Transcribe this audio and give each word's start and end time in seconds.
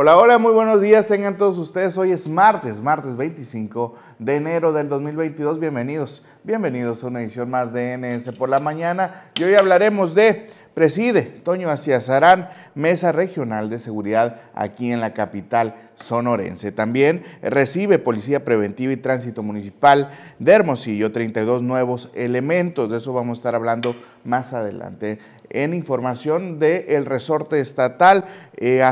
Hola, 0.00 0.16
hola, 0.16 0.38
muy 0.38 0.52
buenos 0.52 0.80
días, 0.80 1.08
tengan 1.08 1.36
todos 1.36 1.58
ustedes. 1.58 1.98
Hoy 1.98 2.12
es 2.12 2.28
martes, 2.28 2.80
martes 2.80 3.16
25 3.16 3.96
de 4.20 4.36
enero 4.36 4.72
del 4.72 4.88
2022. 4.88 5.58
Bienvenidos, 5.58 6.22
bienvenidos 6.44 7.02
a 7.02 7.08
una 7.08 7.20
edición 7.20 7.50
más 7.50 7.72
de 7.72 7.98
NS 7.98 8.30
por 8.36 8.48
la 8.48 8.60
mañana. 8.60 9.24
Y 9.34 9.42
hoy 9.42 9.56
hablaremos 9.56 10.14
de 10.14 10.46
preside 10.72 11.22
Toño 11.22 11.68
Aciazarán, 11.68 12.48
Mesa 12.76 13.10
Regional 13.10 13.70
de 13.70 13.80
Seguridad 13.80 14.40
aquí 14.54 14.92
en 14.92 15.00
la 15.00 15.14
capital 15.14 15.74
sonorense. 15.96 16.70
También 16.70 17.24
recibe 17.42 17.98
Policía 17.98 18.44
Preventiva 18.44 18.92
y 18.92 18.98
Tránsito 18.98 19.42
Municipal 19.42 20.12
de 20.38 20.52
Hermosillo 20.52 21.10
32 21.10 21.62
nuevos 21.62 22.12
elementos. 22.14 22.88
De 22.88 22.98
eso 22.98 23.12
vamos 23.12 23.38
a 23.38 23.40
estar 23.40 23.56
hablando 23.56 23.96
más 24.22 24.52
adelante. 24.52 25.18
En 25.50 25.74
información 25.74 26.60
del 26.60 27.04
resorte 27.04 27.58
estatal 27.58 28.26
eh, 28.56 28.84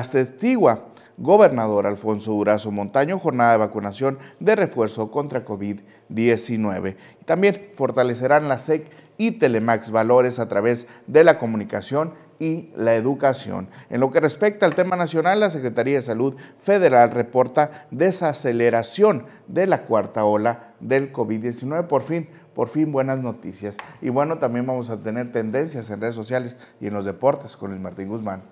Gobernador 1.18 1.86
Alfonso 1.86 2.32
Durazo 2.32 2.70
Montaño, 2.70 3.18
jornada 3.18 3.52
de 3.52 3.58
vacunación 3.58 4.18
de 4.40 4.56
refuerzo 4.56 5.10
contra 5.10 5.44
COVID-19. 5.44 6.96
También 7.24 7.70
fortalecerán 7.74 8.48
la 8.48 8.58
SEC 8.58 8.90
y 9.18 9.32
Telemax 9.32 9.90
Valores 9.90 10.38
a 10.38 10.48
través 10.48 10.88
de 11.06 11.24
la 11.24 11.38
comunicación 11.38 12.12
y 12.38 12.70
la 12.74 12.94
educación. 12.94 13.68
En 13.88 14.00
lo 14.00 14.10
que 14.10 14.20
respecta 14.20 14.66
al 14.66 14.74
tema 14.74 14.96
nacional, 14.96 15.40
la 15.40 15.50
Secretaría 15.50 15.94
de 15.94 16.02
Salud 16.02 16.36
Federal 16.58 17.10
reporta 17.10 17.86
desaceleración 17.90 19.24
de 19.46 19.66
la 19.66 19.84
cuarta 19.84 20.24
ola 20.24 20.74
del 20.80 21.12
COVID-19. 21.12 21.86
Por 21.86 22.02
fin, 22.02 22.28
por 22.54 22.68
fin 22.68 22.92
buenas 22.92 23.20
noticias. 23.20 23.76
Y 24.02 24.10
bueno, 24.10 24.38
también 24.38 24.66
vamos 24.66 24.90
a 24.90 25.00
tener 25.00 25.32
tendencias 25.32 25.88
en 25.90 26.00
redes 26.00 26.14
sociales 26.14 26.56
y 26.80 26.88
en 26.88 26.94
los 26.94 27.04
deportes 27.04 27.56
con 27.56 27.72
el 27.72 27.80
Martín 27.80 28.08
Guzmán. 28.08 28.42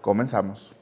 Comenzamos. 0.00 0.81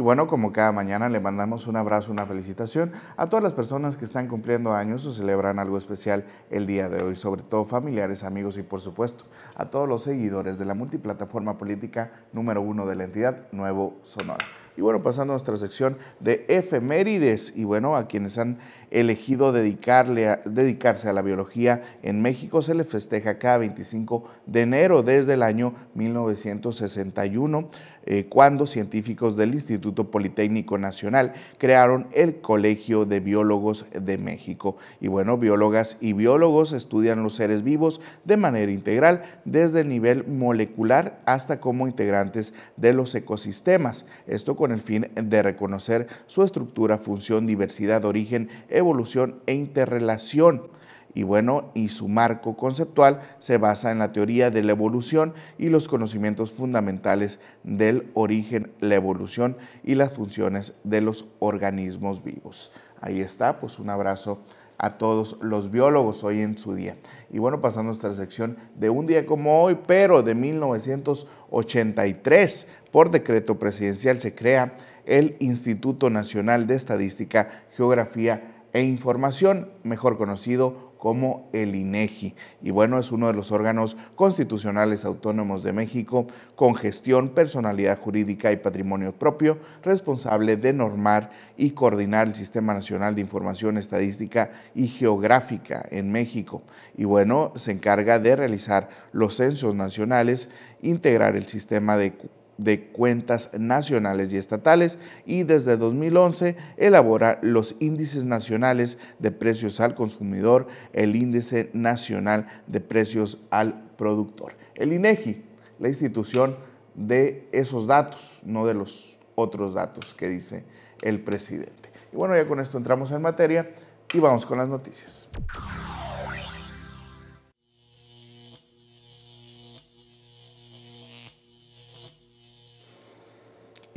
Y 0.00 0.02
bueno, 0.02 0.26
como 0.26 0.50
cada 0.50 0.72
mañana 0.72 1.10
le 1.10 1.20
mandamos 1.20 1.66
un 1.66 1.76
abrazo, 1.76 2.10
una 2.10 2.24
felicitación 2.24 2.90
a 3.18 3.26
todas 3.26 3.42
las 3.42 3.52
personas 3.52 3.98
que 3.98 4.06
están 4.06 4.28
cumpliendo 4.28 4.72
años 4.72 5.04
o 5.04 5.12
celebran 5.12 5.58
algo 5.58 5.76
especial 5.76 6.24
el 6.48 6.66
día 6.66 6.88
de 6.88 7.02
hoy, 7.02 7.16
sobre 7.16 7.42
todo 7.42 7.66
familiares, 7.66 8.24
amigos 8.24 8.56
y 8.56 8.62
por 8.62 8.80
supuesto 8.80 9.26
a 9.56 9.66
todos 9.66 9.86
los 9.86 10.02
seguidores 10.02 10.58
de 10.58 10.64
la 10.64 10.72
multiplataforma 10.72 11.58
política 11.58 12.12
número 12.32 12.62
uno 12.62 12.86
de 12.86 12.96
la 12.96 13.04
entidad, 13.04 13.46
Nuevo 13.52 13.98
Sonora. 14.02 14.46
Y 14.80 14.82
bueno, 14.82 15.02
pasando 15.02 15.32
a 15.32 15.34
nuestra 15.34 15.58
sección 15.58 15.98
de 16.20 16.46
efemérides 16.48 17.52
y 17.54 17.64
bueno, 17.64 17.96
a 17.96 18.06
quienes 18.06 18.38
han 18.38 18.58
elegido 18.90 19.52
dedicarle 19.52 20.38
dedicarse 20.46 21.08
a 21.08 21.12
la 21.12 21.20
biología 21.20 21.82
en 22.02 22.22
México 22.22 22.62
se 22.62 22.74
le 22.74 22.84
festeja 22.84 23.38
cada 23.38 23.58
25 23.58 24.24
de 24.46 24.62
enero 24.62 25.02
desde 25.02 25.34
el 25.34 25.42
año 25.42 25.74
1961. 25.94 27.68
Eh, 28.06 28.26
cuando 28.28 28.66
científicos 28.66 29.36
del 29.36 29.52
Instituto 29.52 30.10
Politécnico 30.10 30.78
Nacional 30.78 31.34
crearon 31.58 32.06
el 32.12 32.40
Colegio 32.40 33.04
de 33.04 33.20
Biólogos 33.20 33.86
de 33.92 34.16
México. 34.16 34.76
Y 35.00 35.08
bueno, 35.08 35.36
biólogas 35.36 35.98
y 36.00 36.14
biólogos 36.14 36.72
estudian 36.72 37.22
los 37.22 37.34
seres 37.34 37.62
vivos 37.62 38.00
de 38.24 38.36
manera 38.36 38.72
integral, 38.72 39.40
desde 39.44 39.80
el 39.80 39.88
nivel 39.88 40.26
molecular 40.26 41.20
hasta 41.26 41.60
como 41.60 41.88
integrantes 41.88 42.54
de 42.76 42.92
los 42.92 43.14
ecosistemas. 43.14 44.06
Esto 44.26 44.56
con 44.56 44.72
el 44.72 44.80
fin 44.80 45.08
de 45.14 45.42
reconocer 45.42 46.06
su 46.26 46.42
estructura, 46.42 46.98
función, 46.98 47.46
diversidad, 47.46 48.04
origen, 48.04 48.48
evolución 48.68 49.40
e 49.46 49.54
interrelación 49.54 50.79
y 51.14 51.22
bueno, 51.22 51.70
y 51.74 51.88
su 51.88 52.08
marco 52.08 52.56
conceptual 52.56 53.20
se 53.38 53.58
basa 53.58 53.90
en 53.90 53.98
la 53.98 54.12
teoría 54.12 54.50
de 54.50 54.62
la 54.62 54.72
evolución 54.72 55.34
y 55.58 55.68
los 55.68 55.88
conocimientos 55.88 56.52
fundamentales 56.52 57.40
del 57.64 58.10
origen, 58.14 58.72
la 58.80 58.94
evolución 58.94 59.56
y 59.82 59.96
las 59.96 60.12
funciones 60.12 60.74
de 60.84 61.00
los 61.00 61.26
organismos 61.38 62.22
vivos. 62.22 62.72
Ahí 63.00 63.20
está, 63.20 63.58
pues 63.58 63.78
un 63.78 63.90
abrazo 63.90 64.40
a 64.82 64.92
todos 64.92 65.36
los 65.42 65.70
biólogos 65.70 66.24
hoy 66.24 66.40
en 66.40 66.56
su 66.56 66.74
día. 66.74 66.96
Y 67.30 67.38
bueno, 67.38 67.60
pasando 67.60 67.88
a 67.88 67.92
nuestra 67.92 68.12
sección 68.12 68.56
de 68.76 68.88
un 68.88 69.04
día 69.06 69.26
como 69.26 69.62
hoy, 69.62 69.76
pero 69.86 70.22
de 70.22 70.34
1983, 70.34 72.66
por 72.90 73.10
decreto 73.10 73.58
presidencial 73.58 74.18
se 74.20 74.34
crea 74.34 74.78
el 75.04 75.36
Instituto 75.38 76.08
Nacional 76.08 76.66
de 76.66 76.76
Estadística, 76.76 77.66
Geografía 77.76 78.64
e 78.72 78.82
Información, 78.82 79.70
mejor 79.82 80.16
conocido 80.16 80.89
como 81.00 81.48
el 81.54 81.74
INEGI. 81.74 82.34
Y 82.62 82.70
bueno, 82.70 82.98
es 82.98 83.10
uno 83.10 83.26
de 83.28 83.32
los 83.32 83.52
órganos 83.52 83.96
constitucionales 84.16 85.06
autónomos 85.06 85.62
de 85.62 85.72
México 85.72 86.26
con 86.56 86.74
gestión, 86.74 87.30
personalidad 87.30 87.98
jurídica 87.98 88.52
y 88.52 88.58
patrimonio 88.58 89.12
propio, 89.12 89.58
responsable 89.82 90.58
de 90.58 90.74
normar 90.74 91.30
y 91.56 91.70
coordinar 91.70 92.28
el 92.28 92.34
Sistema 92.34 92.74
Nacional 92.74 93.14
de 93.14 93.22
Información 93.22 93.78
Estadística 93.78 94.50
y 94.74 94.88
Geográfica 94.88 95.86
en 95.90 96.12
México. 96.12 96.62
Y 96.98 97.06
bueno, 97.06 97.52
se 97.56 97.72
encarga 97.72 98.18
de 98.18 98.36
realizar 98.36 98.90
los 99.12 99.36
censos 99.36 99.74
nacionales, 99.74 100.50
integrar 100.82 101.34
el 101.34 101.46
sistema 101.46 101.96
de 101.96 102.12
de 102.60 102.88
cuentas 102.88 103.50
nacionales 103.58 104.32
y 104.32 104.36
estatales 104.36 104.98
y 105.24 105.44
desde 105.44 105.78
2011 105.78 106.56
elabora 106.76 107.38
los 107.42 107.74
índices 107.80 108.26
nacionales 108.26 108.98
de 109.18 109.30
precios 109.30 109.80
al 109.80 109.94
consumidor, 109.94 110.68
el 110.92 111.16
índice 111.16 111.70
nacional 111.72 112.62
de 112.66 112.80
precios 112.80 113.38
al 113.50 113.90
productor. 113.96 114.52
El 114.74 114.92
INEGI, 114.92 115.42
la 115.78 115.88
institución 115.88 116.54
de 116.94 117.48
esos 117.50 117.86
datos, 117.86 118.42
no 118.44 118.66
de 118.66 118.74
los 118.74 119.18
otros 119.34 119.72
datos 119.72 120.12
que 120.12 120.28
dice 120.28 120.64
el 121.00 121.20
presidente. 121.20 121.90
Y 122.12 122.16
bueno, 122.16 122.36
ya 122.36 122.46
con 122.46 122.60
esto 122.60 122.76
entramos 122.76 123.10
en 123.10 123.22
materia 123.22 123.70
y 124.12 124.18
vamos 124.18 124.44
con 124.44 124.58
las 124.58 124.68
noticias. 124.68 125.28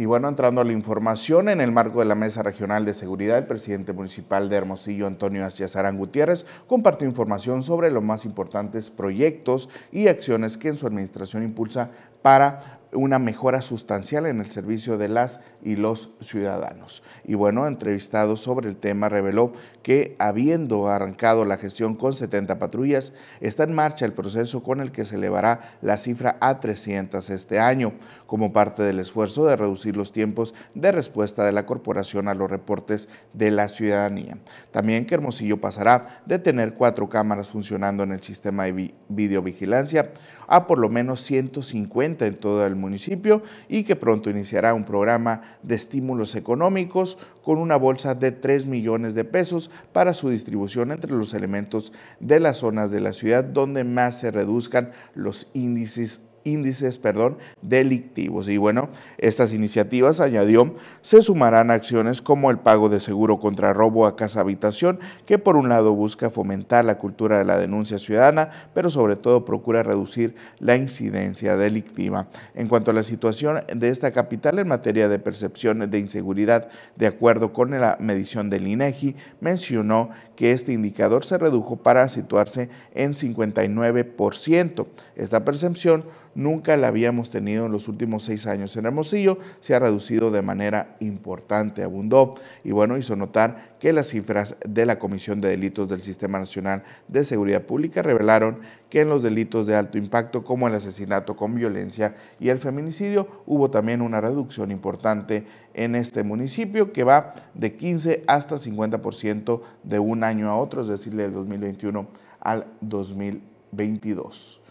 Y 0.03 0.05
bueno, 0.05 0.27
entrando 0.27 0.59
a 0.59 0.65
la 0.65 0.73
información, 0.73 1.47
en 1.47 1.61
el 1.61 1.71
marco 1.71 1.99
de 1.99 2.05
la 2.05 2.13
Mesa 2.13 2.43
Regional 2.43 2.83
de 2.83 2.93
Seguridad, 2.93 3.37
el 3.37 3.47
presidente 3.47 3.93
municipal 3.93 4.49
de 4.49 4.57
Hermosillo, 4.57 5.07
Antonio 5.07 5.45
Astiazarán 5.45 5.97
Gutiérrez, 5.97 6.45
compartió 6.67 7.07
información 7.07 7.63
sobre 7.63 7.89
los 7.89 8.03
más 8.03 8.25
importantes 8.25 8.91
proyectos 8.91 9.69
y 9.93 10.09
acciones 10.09 10.57
que 10.57 10.67
en 10.67 10.75
su 10.75 10.87
administración 10.87 11.41
impulsa 11.41 11.89
para 12.21 12.81
una 12.93 13.19
mejora 13.19 13.61
sustancial 13.61 14.25
en 14.25 14.39
el 14.39 14.51
servicio 14.51 14.97
de 14.97 15.09
las 15.09 15.39
y 15.63 15.75
los 15.75 16.11
ciudadanos. 16.21 17.03
Y 17.23 17.35
bueno, 17.35 17.67
entrevistado 17.67 18.35
sobre 18.37 18.69
el 18.69 18.77
tema, 18.77 19.09
reveló 19.09 19.53
que 19.81 20.15
habiendo 20.19 20.87
arrancado 20.87 21.45
la 21.45 21.57
gestión 21.57 21.95
con 21.95 22.13
70 22.13 22.59
patrullas, 22.59 23.13
está 23.41 23.63
en 23.63 23.73
marcha 23.73 24.05
el 24.05 24.13
proceso 24.13 24.63
con 24.63 24.81
el 24.81 24.91
que 24.91 25.05
se 25.05 25.15
elevará 25.15 25.77
la 25.81 25.97
cifra 25.97 26.37
a 26.41 26.59
300 26.59 27.29
este 27.29 27.59
año, 27.59 27.93
como 28.27 28.53
parte 28.53 28.83
del 28.83 28.99
esfuerzo 28.99 29.45
de 29.45 29.55
reducir 29.55 29.95
los 29.95 30.11
tiempos 30.11 30.53
de 30.73 30.91
respuesta 30.91 31.43
de 31.43 31.51
la 31.51 31.65
corporación 31.65 32.27
a 32.27 32.33
los 32.33 32.49
reportes 32.49 33.09
de 33.33 33.51
la 33.51 33.69
ciudadanía. 33.69 34.37
También 34.71 35.05
que 35.05 35.15
Hermosillo 35.15 35.61
pasará 35.61 36.21
de 36.25 36.39
tener 36.39 36.73
cuatro 36.73 37.09
cámaras 37.09 37.49
funcionando 37.49 38.03
en 38.03 38.11
el 38.11 38.21
sistema 38.21 38.63
de 38.65 38.93
videovigilancia 39.09 40.11
a 40.47 40.67
por 40.67 40.79
lo 40.79 40.89
menos 40.89 41.21
150 41.21 42.25
en 42.25 42.37
todo 42.37 42.65
el 42.65 42.75
municipio 42.83 43.41
y 43.67 43.83
que 43.83 43.95
pronto 43.95 44.29
iniciará 44.29 44.73
un 44.73 44.83
programa 44.83 45.57
de 45.63 45.75
estímulos 45.75 46.35
económicos 46.35 47.17
con 47.41 47.57
una 47.57 47.75
bolsa 47.75 48.13
de 48.13 48.31
3 48.31 48.67
millones 48.67 49.15
de 49.15 49.23
pesos 49.23 49.71
para 49.91 50.13
su 50.13 50.29
distribución 50.29 50.91
entre 50.91 51.11
los 51.11 51.33
elementos 51.33 51.93
de 52.19 52.39
las 52.39 52.57
zonas 52.57 52.91
de 52.91 52.99
la 52.99 53.13
ciudad 53.13 53.43
donde 53.43 53.83
más 53.83 54.19
se 54.19 54.29
reduzcan 54.29 54.91
los 55.15 55.47
índices 55.53 56.27
índices 56.43 56.97
perdón, 56.97 57.37
delictivos. 57.61 58.47
Y 58.47 58.57
bueno, 58.57 58.89
estas 59.17 59.53
iniciativas, 59.53 60.19
añadió, 60.19 60.73
se 61.01 61.21
sumarán 61.21 61.71
acciones 61.71 62.21
como 62.21 62.51
el 62.51 62.59
pago 62.59 62.89
de 62.89 62.99
seguro 62.99 63.39
contra 63.39 63.73
robo 63.73 64.05
a 64.05 64.15
casa 64.15 64.41
habitación, 64.41 64.99
que 65.25 65.37
por 65.37 65.55
un 65.55 65.69
lado 65.69 65.93
busca 65.93 66.29
fomentar 66.29 66.85
la 66.85 66.97
cultura 66.97 67.37
de 67.37 67.45
la 67.45 67.57
denuncia 67.57 67.99
ciudadana, 67.99 68.49
pero 68.73 68.89
sobre 68.89 69.15
todo 69.15 69.45
procura 69.45 69.83
reducir 69.83 70.35
la 70.59 70.75
incidencia 70.75 71.55
delictiva. 71.55 72.27
En 72.55 72.67
cuanto 72.67 72.91
a 72.91 72.93
la 72.93 73.03
situación 73.03 73.61
de 73.73 73.89
esta 73.89 74.11
capital 74.11 74.59
en 74.59 74.67
materia 74.67 75.09
de 75.09 75.19
percepción 75.19 75.89
de 75.89 75.99
inseguridad, 75.99 76.69
de 76.95 77.07
acuerdo 77.07 77.53
con 77.53 77.71
la 77.71 77.97
medición 77.99 78.49
del 78.49 78.67
INEGI, 78.67 79.15
mencionó 79.39 80.09
que 80.35 80.51
este 80.51 80.73
indicador 80.73 81.25
se 81.25 81.37
redujo 81.37 81.77
para 81.77 82.09
situarse 82.09 82.69
en 82.93 83.13
59%. 83.13 84.87
Esta 85.15 85.45
percepción 85.45 86.05
nunca 86.35 86.77
la 86.77 86.87
habíamos 86.87 87.29
tenido 87.29 87.65
en 87.65 87.71
los 87.71 87.87
últimos 87.87 88.23
seis 88.23 88.47
años 88.47 88.75
en 88.77 88.85
Hermosillo, 88.85 89.37
se 89.59 89.75
ha 89.75 89.79
reducido 89.79 90.31
de 90.31 90.41
manera 90.41 90.95
importante, 90.99 91.83
abundó. 91.83 92.35
Y 92.63 92.71
bueno, 92.71 92.97
hizo 92.97 93.15
notar 93.15 93.73
que 93.79 93.93
las 93.93 94.07
cifras 94.07 94.55
de 94.65 94.85
la 94.85 94.99
Comisión 94.99 95.41
de 95.41 95.49
Delitos 95.49 95.89
del 95.89 96.03
Sistema 96.03 96.39
Nacional 96.39 96.83
de 97.07 97.25
Seguridad 97.25 97.63
Pública 97.63 98.01
revelaron 98.01 98.59
que 98.89 99.01
en 99.01 99.09
los 99.09 99.23
delitos 99.23 99.67
de 99.67 99.75
alto 99.75 99.97
impacto 99.97 100.43
como 100.43 100.67
el 100.67 100.75
asesinato 100.75 101.35
con 101.35 101.55
violencia 101.55 102.15
y 102.39 102.49
el 102.49 102.59
feminicidio 102.59 103.27
hubo 103.45 103.69
también 103.69 104.01
una 104.01 104.21
reducción 104.21 104.71
importante 104.71 105.45
en 105.73 105.95
este 105.95 106.23
municipio 106.23 106.93
que 106.93 107.03
va 107.03 107.33
de 107.53 107.75
15 107.75 108.23
hasta 108.27 108.55
50% 108.55 109.61
de 109.83 109.99
un 109.99 110.23
año 110.23 110.49
a 110.49 110.55
otro, 110.55 110.81
es 110.81 110.87
decir, 110.87 111.13
del 111.15 111.33
2021 111.33 112.07
al 112.39 112.67
2022. 112.81 114.62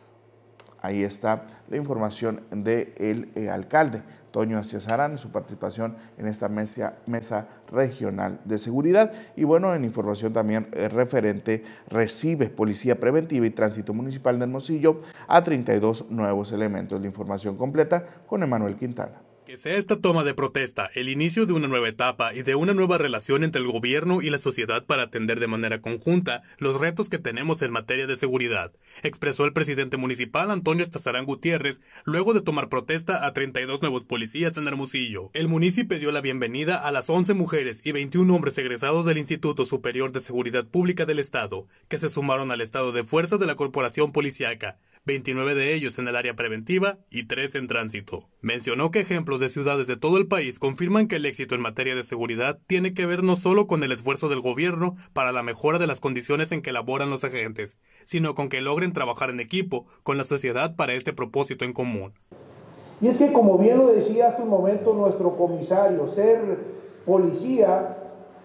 Ahí 0.82 1.02
está 1.02 1.46
la 1.69 1.76
información 1.76 2.43
del 2.50 3.31
eh, 3.34 3.49
alcalde 3.49 4.02
Toño 4.32 4.58
Aciazarán, 4.58 5.19
su 5.19 5.31
participación 5.31 5.96
en 6.19 6.26
esta 6.26 6.49
mesa, 6.49 6.94
mesa, 7.06 7.49
regional 7.70 8.40
de 8.44 8.58
seguridad. 8.58 9.12
Y 9.37 9.44
bueno, 9.44 9.75
en 9.75 9.84
información 9.84 10.32
también 10.32 10.67
eh, 10.73 10.88
referente, 10.88 11.62
recibe 11.88 12.49
Policía 12.49 12.99
Preventiva 12.99 13.46
y 13.46 13.50
Tránsito 13.50 13.94
Municipal 13.94 14.38
de 14.38 14.44
Hermosillo 14.44 15.02
a 15.29 15.44
32 15.44 16.11
nuevos 16.11 16.50
elementos. 16.50 17.00
La 17.00 17.06
información 17.06 17.56
completa 17.56 18.05
con 18.26 18.43
Emanuel 18.43 18.76
Quintana. 18.76 19.31
Que 19.52 19.58
sea 19.58 19.76
esta 19.76 20.00
toma 20.00 20.25
de 20.25 20.32
protesta 20.32 20.88
el 20.94 21.10
inicio 21.10 21.44
de 21.44 21.52
una 21.52 21.69
nueva 21.69 21.87
etapa 21.87 22.32
y 22.32 22.43
de 22.43 22.54
una 22.54 22.72
nueva 22.72 22.96
relación 22.96 23.44
entre 23.44 23.60
el 23.60 23.70
gobierno 23.70 24.22
y 24.22 24.31
la 24.31 24.38
sociedad 24.38 24.87
para 24.87 25.02
atender 25.02 25.40
de 25.40 25.46
manera 25.46 25.82
conjunta 25.82 26.40
los 26.56 26.81
retos 26.81 27.10
que 27.10 27.19
tenemos 27.19 27.60
en 27.60 27.70
materia 27.70 28.06
de 28.06 28.16
seguridad, 28.16 28.72
expresó 29.02 29.44
el 29.44 29.52
presidente 29.52 29.99
municipal 29.99 30.50
Antonio 30.50 30.82
Estazarán 30.82 31.26
Gutiérrez 31.26 31.82
luego 32.06 32.32
de 32.32 32.40
tomar 32.40 32.70
protesta 32.70 33.26
a 33.26 33.34
32 33.34 33.82
nuevos 33.82 34.04
policías 34.04 34.56
en 34.56 34.69
Hermosillo. 34.69 35.28
El 35.34 35.49
municipio 35.49 35.99
dio 35.99 36.12
la 36.12 36.22
bienvenida 36.22 36.78
a 36.78 36.90
las 36.90 37.10
11 37.10 37.34
mujeres 37.34 37.82
y 37.84 37.93
21 37.93 38.34
hombres 38.34 38.56
egresados 38.56 39.04
del 39.04 39.19
Instituto 39.19 39.66
Superior 39.66 40.12
de 40.12 40.20
Seguridad 40.20 40.64
Pública 40.64 41.04
del 41.04 41.19
Estado, 41.19 41.66
que 41.88 41.99
se 41.99 42.08
sumaron 42.08 42.52
al 42.52 42.62
estado 42.62 42.93
de 42.93 43.04
fuerza 43.04 43.37
de 43.37 43.44
la 43.44 43.56
Corporación 43.56 44.12
Policiaca, 44.12 44.78
29 45.04 45.56
de 45.56 45.75
ellos 45.75 45.99
en 45.99 46.06
el 46.06 46.14
área 46.14 46.34
preventiva 46.34 46.99
y 47.10 47.26
3 47.26 47.56
en 47.56 47.66
tránsito. 47.66 48.28
Mencionó 48.40 48.93
que 48.93 49.00
ejemplos 49.00 49.40
de 49.40 49.49
ciudades 49.49 49.88
de 49.88 49.96
todo 49.96 50.16
el 50.16 50.28
país 50.28 50.60
confirman 50.60 51.08
que 51.08 51.16
el 51.16 51.26
éxito 51.26 51.56
en 51.56 51.60
materia 51.60 51.96
de 51.96 52.04
seguridad 52.04 52.60
tiene 52.69 52.94
que 52.94 53.04
ver 53.04 53.25
no 53.25 53.34
solo 53.34 53.66
con 53.66 53.82
el 53.82 53.90
esfuerzo 53.90 54.28
del 54.28 54.40
gobierno 54.40 54.94
para 55.12 55.32
la 55.32 55.43
mejora 55.43 55.81
de 55.81 55.88
las 55.88 55.99
condiciones 55.99 56.52
en 56.52 56.62
que 56.62 56.70
laboran 56.70 57.10
los 57.10 57.25
agentes, 57.25 57.78
sino 58.04 58.37
con 58.37 58.49
que 58.49 58.60
logren 58.60 58.93
trabajar 58.93 59.31
en 59.31 59.40
equipo 59.40 59.87
con 60.04 60.19
la 60.19 60.25
sociedad 60.25 60.76
para 60.76 60.94
este 60.94 61.12
propósito 61.12 61.64
en 61.64 61.72
común. 61.72 62.12
Y 63.00 63.08
es 63.08 63.19
que 63.19 63.32
como 63.32 63.58
bien 63.58 63.78
lo 63.78 63.88
decía 63.88 64.28
hace 64.28 64.43
un 64.43 64.50
momento 64.50 64.94
nuestro 64.94 65.37
comisario, 65.37 66.06
ser 66.06 66.58
policía 67.04 67.99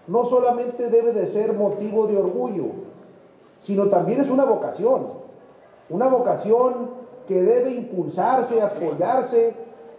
no 0.08 0.24
solamente 0.24 0.90
debe 0.90 1.12
de 1.12 1.28
ser 1.28 1.52
motivo 1.52 2.08
de 2.08 2.16
orgullo, 2.16 2.72
sino 3.60 3.86
también 3.86 4.20
es 4.20 4.28
una 4.28 4.44
vocación. 4.44 5.27
Una 5.90 6.08
vocación 6.08 6.90
que 7.26 7.42
debe 7.42 7.72
impulsarse, 7.72 8.60
apoyarse, 8.60 9.54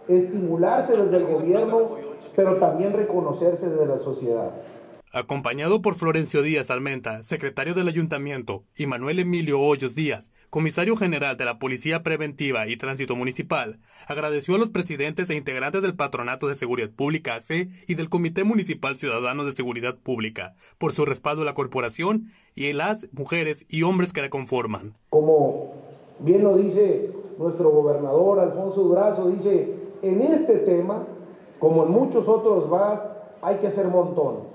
estimularse 0.06 0.96
desde 0.96 1.16
el 1.16 1.26
gobierno, 1.26 1.96
pero 2.36 2.56
también 2.56 2.92
reconocerse 2.92 3.70
desde 3.70 3.86
la 3.86 3.98
sociedad. 3.98 4.52
Acompañado 5.12 5.82
por 5.82 5.96
Florencio 5.96 6.42
Díaz 6.42 6.70
Almenta, 6.70 7.24
secretario 7.24 7.74
del 7.74 7.88
ayuntamiento, 7.88 8.62
y 8.76 8.86
Manuel 8.86 9.18
Emilio 9.18 9.60
Hoyos 9.60 9.96
Díaz, 9.96 10.30
comisario 10.50 10.96
general 10.96 11.36
de 11.36 11.44
la 11.44 11.60
Policía 11.60 12.02
Preventiva 12.02 12.66
y 12.66 12.76
Tránsito 12.76 13.14
Municipal, 13.14 13.78
agradeció 14.08 14.56
a 14.56 14.58
los 14.58 14.68
presidentes 14.68 15.30
e 15.30 15.36
integrantes 15.36 15.80
del 15.80 15.94
Patronato 15.94 16.48
de 16.48 16.56
Seguridad 16.56 16.90
Pública 16.90 17.36
AC 17.36 17.68
y 17.86 17.94
del 17.94 18.08
Comité 18.08 18.42
Municipal 18.42 18.96
Ciudadano 18.96 19.44
de 19.44 19.52
Seguridad 19.52 19.96
Pública 19.96 20.56
por 20.78 20.92
su 20.92 21.06
respaldo 21.06 21.42
a 21.42 21.44
la 21.44 21.54
corporación 21.54 22.26
y 22.56 22.68
a 22.68 22.74
las 22.74 23.06
mujeres 23.12 23.64
y 23.68 23.84
hombres 23.84 24.12
que 24.12 24.22
la 24.22 24.28
conforman. 24.28 24.94
Como 25.10 25.72
bien 26.18 26.42
lo 26.42 26.56
dice 26.56 27.12
nuestro 27.38 27.70
gobernador 27.70 28.40
Alfonso 28.40 28.82
Durazo, 28.82 29.30
dice, 29.30 29.72
en 30.02 30.20
este 30.20 30.58
tema, 30.58 31.06
como 31.60 31.84
en 31.84 31.92
muchos 31.92 32.26
otros 32.26 32.68
más, 32.68 33.00
hay 33.40 33.58
que 33.58 33.68
hacer 33.68 33.86
montón. 33.86 34.50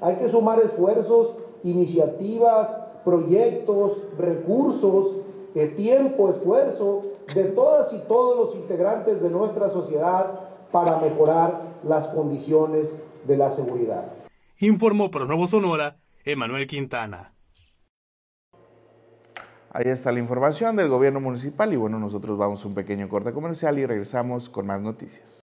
Hay 0.00 0.16
que 0.16 0.28
sumar 0.28 0.60
esfuerzos, 0.60 1.36
iniciativas, 1.62 2.82
proyectos, 3.04 4.02
recursos, 4.18 5.14
eh, 5.56 5.68
tiempo, 5.68 6.30
esfuerzo 6.30 7.06
de 7.34 7.44
todas 7.44 7.90
y 7.94 7.98
todos 8.06 8.36
los 8.36 8.54
integrantes 8.56 9.22
de 9.22 9.30
nuestra 9.30 9.70
sociedad 9.70 10.38
para 10.70 10.98
mejorar 10.98 11.62
las 11.82 12.08
condiciones 12.08 13.02
de 13.26 13.36
la 13.38 13.50
seguridad. 13.50 14.12
Informó 14.58 15.10
para 15.10 15.24
Nuevo 15.24 15.46
Sonora, 15.46 15.96
Emanuel 16.26 16.66
Quintana. 16.66 17.32
Ahí 19.70 19.86
está 19.86 20.12
la 20.12 20.20
información 20.20 20.76
del 20.76 20.88
gobierno 20.88 21.20
municipal 21.20 21.72
y 21.72 21.76
bueno, 21.76 21.98
nosotros 21.98 22.36
vamos 22.36 22.62
a 22.62 22.68
un 22.68 22.74
pequeño 22.74 23.08
corte 23.08 23.32
comercial 23.32 23.78
y 23.78 23.86
regresamos 23.86 24.50
con 24.50 24.66
más 24.66 24.82
noticias. 24.82 25.40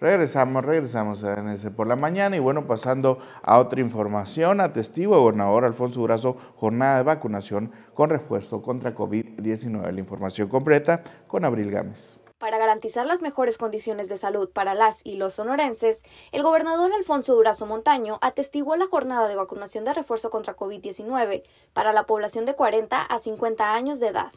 Regresamos, 0.00 0.64
regresamos 0.64 1.24
a 1.24 1.42
NS 1.42 1.70
por 1.70 1.88
la 1.88 1.96
mañana 1.96 2.36
y 2.36 2.38
bueno, 2.38 2.68
pasando 2.68 3.18
a 3.42 3.58
otra 3.58 3.80
información, 3.80 4.60
atestigo 4.60 5.14
el 5.14 5.20
gobernador 5.22 5.64
Alfonso 5.64 5.98
Durazo, 5.98 6.36
jornada 6.54 6.98
de 6.98 7.02
vacunación 7.02 7.72
con 7.94 8.08
refuerzo 8.08 8.62
contra 8.62 8.94
COVID-19. 8.94 9.90
La 9.90 9.98
información 9.98 10.48
completa 10.48 11.02
con 11.26 11.44
Abril 11.44 11.72
Gámez. 11.72 12.20
Para 12.38 12.58
garantizar 12.58 13.06
las 13.06 13.22
mejores 13.22 13.58
condiciones 13.58 14.08
de 14.08 14.16
salud 14.16 14.50
para 14.50 14.74
las 14.74 15.04
y 15.04 15.16
los 15.16 15.34
sonorenses, 15.34 16.04
el 16.30 16.44
gobernador 16.44 16.92
Alfonso 16.92 17.34
Durazo 17.34 17.66
Montaño 17.66 18.20
atestiguó 18.22 18.76
la 18.76 18.86
jornada 18.86 19.26
de 19.26 19.34
vacunación 19.34 19.84
de 19.84 19.94
refuerzo 19.94 20.30
contra 20.30 20.54
COVID-19 20.54 21.42
para 21.72 21.92
la 21.92 22.04
población 22.04 22.44
de 22.44 22.54
40 22.54 23.02
a 23.02 23.18
50 23.18 23.74
años 23.74 23.98
de 23.98 24.06
edad, 24.06 24.30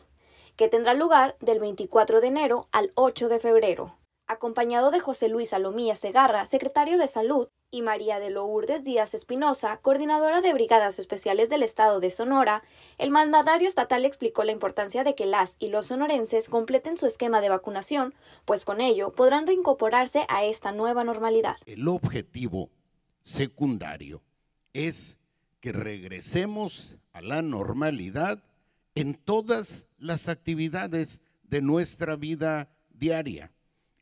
que 0.56 0.70
tendrá 0.70 0.96
lugar 0.96 1.36
del 1.40 1.60
24 1.60 2.20
de 2.20 2.28
enero 2.28 2.68
al 2.72 2.92
8 2.96 3.30
de 3.30 3.40
febrero 3.40 4.01
acompañado 4.32 4.92
de 4.92 5.00
José 5.00 5.28
Luis 5.28 5.54
Alomía 5.54 5.96
Segarra, 5.96 6.46
secretario 6.46 6.98
de 6.98 7.08
Salud, 7.08 7.50
y 7.74 7.82
María 7.82 8.20
de 8.20 8.30
Lourdes 8.30 8.84
Díaz 8.84 9.14
Espinosa, 9.14 9.78
coordinadora 9.78 10.42
de 10.42 10.54
Brigadas 10.54 11.00
Especiales 11.00 11.50
del 11.50 11.64
Estado 11.64 12.02
de 12.02 12.12
Sonora, 12.12 12.64
el 12.98 13.12
mandatario 13.12 13.68
estatal 13.68 14.04
explicó 14.04 14.44
la 14.44 14.52
importancia 14.52 15.06
de 15.06 15.16
que 15.16 15.26
las 15.26 15.56
y 15.58 15.70
los 15.70 15.86
sonorenses 15.86 16.50
completen 16.50 16.98
su 16.98 17.06
esquema 17.06 17.40
de 17.40 17.48
vacunación, 17.48 18.14
pues 18.44 18.66
con 18.66 18.82
ello 18.82 19.14
podrán 19.14 19.48
reincorporarse 19.48 20.26
a 20.28 20.44
esta 20.44 20.74
nueva 20.74 21.06
normalidad. 21.06 21.56
El 21.66 21.88
objetivo 21.88 22.70
secundario 23.22 24.22
es 24.74 25.18
que 25.62 25.72
regresemos 25.72 26.98
a 27.14 27.22
la 27.22 27.42
normalidad 27.42 28.44
en 28.96 29.14
todas 29.14 29.88
las 29.98 30.28
actividades 30.28 31.22
de 31.44 31.62
nuestra 31.62 32.18
vida 32.18 32.70
diaria 32.90 33.52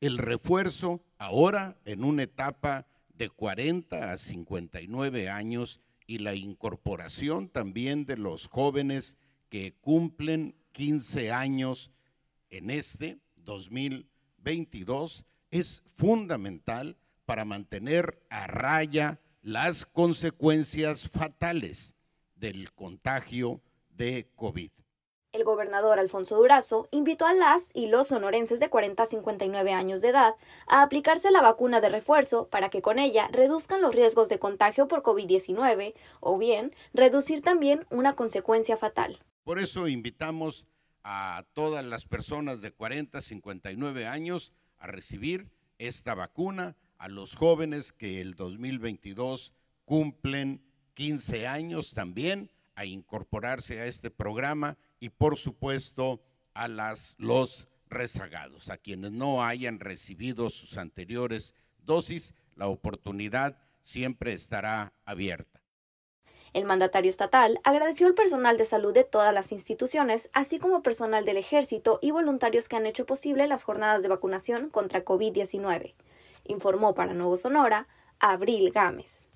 el 0.02 0.18
refuerzo 0.18 1.04
ahora 1.18 1.78
en 1.86 2.04
una 2.04 2.24
etapa 2.24 2.88
de 3.14 3.30
40 3.30 4.12
a 4.12 4.18
59 4.18 5.30
años 5.30 5.82
y 6.08 6.20
la 6.20 6.36
incorporación 6.36 7.50
también 7.50 8.06
de 8.06 8.18
los 8.18 8.48
jóvenes 8.48 9.18
que 9.50 9.74
cumplen 9.82 10.56
15 10.72 11.32
años 11.32 11.92
en 12.50 12.70
este 12.70 13.20
2022 13.38 15.26
es 15.52 15.84
fundamental 15.96 16.98
para 17.26 17.46
mantener 17.46 18.24
a 18.30 18.48
raya 18.48 19.20
las 19.42 19.86
consecuencias 19.86 21.10
fatales 21.10 21.94
del 22.36 22.72
contagio 22.74 23.62
de 23.90 24.30
COVID. 24.36 24.72
El 25.32 25.44
gobernador 25.44 26.00
Alfonso 26.00 26.38
Durazo 26.38 26.88
invitó 26.90 27.28
a 27.28 27.36
las 27.36 27.70
y 27.76 27.86
los 27.86 28.08
sonorenses 28.08 28.60
de 28.60 28.72
40 28.72 29.04
a 29.04 29.06
59 29.06 29.74
años 29.74 30.02
de 30.02 30.10
edad 30.10 30.34
a 30.66 30.82
aplicarse 30.82 31.30
la 31.30 31.44
vacuna 31.44 31.82
de 31.82 31.90
refuerzo 31.90 32.48
para 32.48 32.70
que 32.70 32.82
con 32.82 32.98
ella 32.98 33.30
reduzcan 33.32 33.80
los 33.80 33.94
riesgos 33.94 34.28
de 34.28 34.40
contagio 34.40 34.88
por 34.88 35.04
COVID-19 35.04 35.94
o 36.20 36.40
bien 36.40 36.74
reducir 36.96 37.44
también 37.44 37.86
una 37.92 38.16
consecuencia 38.16 38.76
fatal. 38.76 39.20
Por 39.44 39.60
eso 39.60 39.88
invitamos 39.88 40.66
a 41.04 41.46
todas 41.54 41.86
las 41.86 42.06
personas 42.06 42.62
de 42.62 42.72
40 42.72 43.20
a 43.20 43.22
59 43.22 44.08
años 44.08 44.52
a 44.80 44.88
recibir 44.88 45.52
esta 45.78 46.16
vacuna, 46.16 46.76
a 46.98 47.08
los 47.08 47.36
jóvenes 47.36 47.92
que 47.92 48.20
el 48.20 48.34
2022 48.34 49.54
cumplen 49.86 50.64
15 50.96 51.46
años 51.46 51.94
también 51.94 52.50
a 52.80 52.86
incorporarse 52.86 53.82
a 53.82 53.88
este 53.88 54.10
programa 54.10 54.78
y 55.02 55.10
por 55.10 55.38
supuesto 55.38 56.22
a 56.54 56.70
las, 56.70 57.16
los 57.18 57.68
rezagados, 57.90 58.70
a 58.70 58.78
quienes 58.78 59.12
no 59.12 59.44
hayan 59.44 59.82
recibido 59.82 60.50
sus 60.50 60.78
anteriores 60.78 61.56
dosis, 61.80 62.34
la 62.56 62.68
oportunidad 62.68 63.58
siempre 63.82 64.32
estará 64.32 64.94
abierta. 65.04 65.62
El 66.54 66.64
mandatario 66.64 67.10
estatal 67.10 67.60
agradeció 67.66 68.08
al 68.08 68.14
personal 68.14 68.56
de 68.56 68.64
salud 68.64 68.94
de 68.94 69.04
todas 69.04 69.34
las 69.34 69.52
instituciones, 69.52 70.30
así 70.32 70.58
como 70.58 70.82
personal 70.82 71.26
del 71.26 71.36
ejército 71.36 72.00
y 72.02 72.12
voluntarios 72.12 72.70
que 72.70 72.78
han 72.78 72.86
hecho 72.86 73.06
posible 73.06 73.46
las 73.48 73.66
jornadas 73.66 74.04
de 74.04 74.08
vacunación 74.08 74.70
contra 74.70 75.04
COVID-19. 75.04 75.96
Informó 76.46 76.96
para 76.96 77.14
Nuevo 77.14 77.36
Sonora 77.36 77.90
Abril 78.20 78.72
Gámez. 78.72 79.29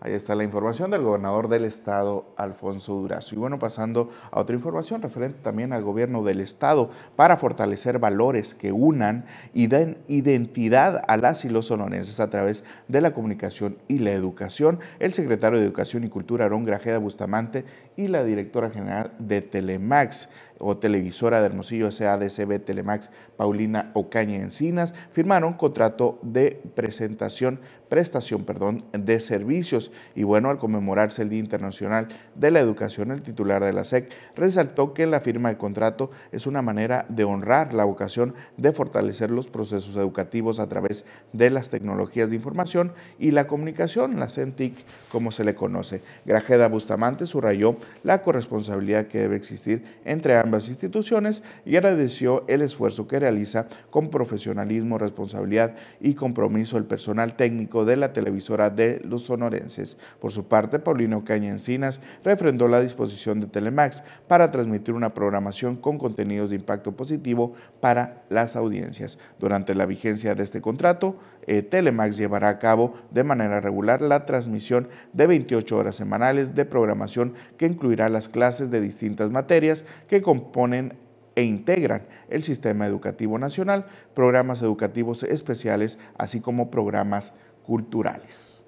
Ahí 0.00 0.12
está 0.12 0.36
la 0.36 0.44
información 0.44 0.92
del 0.92 1.02
gobernador 1.02 1.48
del 1.48 1.64
estado, 1.64 2.26
Alfonso 2.36 2.94
Durazo. 2.94 3.34
Y 3.34 3.38
bueno, 3.38 3.58
pasando 3.58 4.10
a 4.30 4.38
otra 4.38 4.54
información 4.54 5.02
referente 5.02 5.40
también 5.42 5.72
al 5.72 5.82
gobierno 5.82 6.22
del 6.22 6.40
estado 6.40 6.90
para 7.16 7.36
fortalecer 7.36 7.98
valores 7.98 8.54
que 8.54 8.70
unan 8.70 9.26
y 9.52 9.66
den 9.66 9.98
identidad 10.06 11.02
a 11.08 11.16
las 11.16 11.44
y 11.44 11.48
los 11.48 11.66
sonorenses 11.66 12.20
a 12.20 12.30
través 12.30 12.62
de 12.86 13.00
la 13.00 13.12
comunicación 13.12 13.76
y 13.88 13.98
la 13.98 14.12
educación. 14.12 14.78
El 15.00 15.14
secretario 15.14 15.58
de 15.58 15.64
Educación 15.64 16.04
y 16.04 16.08
Cultura, 16.08 16.44
Aarón 16.44 16.64
Grajeda 16.64 16.98
Bustamante, 16.98 17.64
y 17.96 18.06
la 18.06 18.22
directora 18.22 18.70
general 18.70 19.12
de 19.18 19.42
Telemax, 19.42 20.28
o 20.58 20.76
televisora 20.76 21.40
de 21.40 21.46
Hermosillo 21.46 21.90
SADCB 21.90 22.58
Telemax, 22.64 23.10
Paulina 23.36 23.90
Ocaña 23.94 24.36
Encinas, 24.36 24.94
firmaron 25.12 25.54
contrato 25.54 26.18
de 26.22 26.60
presentación, 26.74 27.60
prestación, 27.88 28.44
perdón, 28.44 28.84
de 28.92 29.20
servicios. 29.20 29.92
Y 30.14 30.24
bueno, 30.24 30.50
al 30.50 30.58
conmemorarse 30.58 31.22
el 31.22 31.30
Día 31.30 31.40
Internacional 31.40 32.08
de 32.34 32.50
la 32.50 32.60
Educación, 32.60 33.10
el 33.10 33.22
titular 33.22 33.64
de 33.64 33.72
la 33.72 33.84
SEC 33.84 34.10
resaltó 34.36 34.94
que 34.94 35.06
la 35.06 35.20
firma 35.20 35.48
de 35.48 35.56
contrato 35.56 36.10
es 36.32 36.46
una 36.46 36.62
manera 36.62 37.06
de 37.08 37.24
honrar 37.24 37.74
la 37.74 37.84
vocación 37.84 38.34
de 38.56 38.72
fortalecer 38.72 39.30
los 39.30 39.48
procesos 39.48 39.96
educativos 39.96 40.60
a 40.60 40.68
través 40.68 41.04
de 41.32 41.50
las 41.50 41.70
tecnologías 41.70 42.30
de 42.30 42.36
información 42.36 42.92
y 43.18 43.30
la 43.30 43.46
comunicación, 43.46 44.18
la 44.18 44.28
CENTIC, 44.28 44.74
como 45.10 45.32
se 45.32 45.44
le 45.44 45.54
conoce. 45.54 46.02
Grajeda 46.24 46.68
Bustamante 46.68 47.26
subrayó 47.26 47.76
la 48.02 48.22
corresponsabilidad 48.22 49.06
que 49.06 49.18
debe 49.18 49.36
existir 49.36 49.84
entre 50.04 50.34
ambas 50.48 50.68
instituciones 50.68 51.42
y 51.66 51.76
agradeció 51.76 52.44
el 52.48 52.62
esfuerzo 52.62 53.06
que 53.06 53.20
realiza 53.20 53.68
con 53.90 54.08
profesionalismo, 54.08 54.96
responsabilidad 54.96 55.76
y 56.00 56.14
compromiso 56.14 56.78
el 56.78 56.84
personal 56.84 57.36
técnico 57.36 57.84
de 57.84 57.96
la 57.96 58.14
televisora 58.14 58.70
de 58.70 59.00
los 59.04 59.24
sonorenses. 59.24 59.98
Por 60.20 60.32
su 60.32 60.48
parte, 60.48 60.78
Paulino 60.78 61.22
Caña 61.22 61.50
Encinas 61.50 62.00
refrendó 62.24 62.66
la 62.66 62.80
disposición 62.80 63.40
de 63.40 63.46
Telemax 63.46 64.02
para 64.26 64.50
transmitir 64.50 64.94
una 64.94 65.12
programación 65.12 65.76
con 65.76 65.98
contenidos 65.98 66.48
de 66.48 66.56
impacto 66.56 66.92
positivo 66.92 67.52
para 67.80 68.24
las 68.30 68.56
audiencias. 68.56 69.18
Durante 69.38 69.74
la 69.74 69.84
vigencia 69.84 70.34
de 70.34 70.44
este 70.44 70.62
contrato, 70.62 71.16
eh, 71.48 71.62
Telemax 71.62 72.18
llevará 72.18 72.50
a 72.50 72.58
cabo 72.58 72.94
de 73.10 73.24
manera 73.24 73.58
regular 73.58 74.02
la 74.02 74.26
transmisión 74.26 74.88
de 75.14 75.26
28 75.26 75.78
horas 75.78 75.96
semanales 75.96 76.54
de 76.54 76.66
programación 76.66 77.32
que 77.56 77.64
incluirá 77.64 78.10
las 78.10 78.28
clases 78.28 78.70
de 78.70 78.82
distintas 78.82 79.30
materias 79.30 79.86
que 80.08 80.20
componen 80.20 80.98
e 81.36 81.44
integran 81.44 82.02
el 82.28 82.44
sistema 82.44 82.86
educativo 82.86 83.38
nacional, 83.38 83.86
programas 84.12 84.60
educativos 84.60 85.22
especiales, 85.22 85.98
así 86.18 86.40
como 86.40 86.70
programas 86.70 87.32
culturales. 87.64 88.62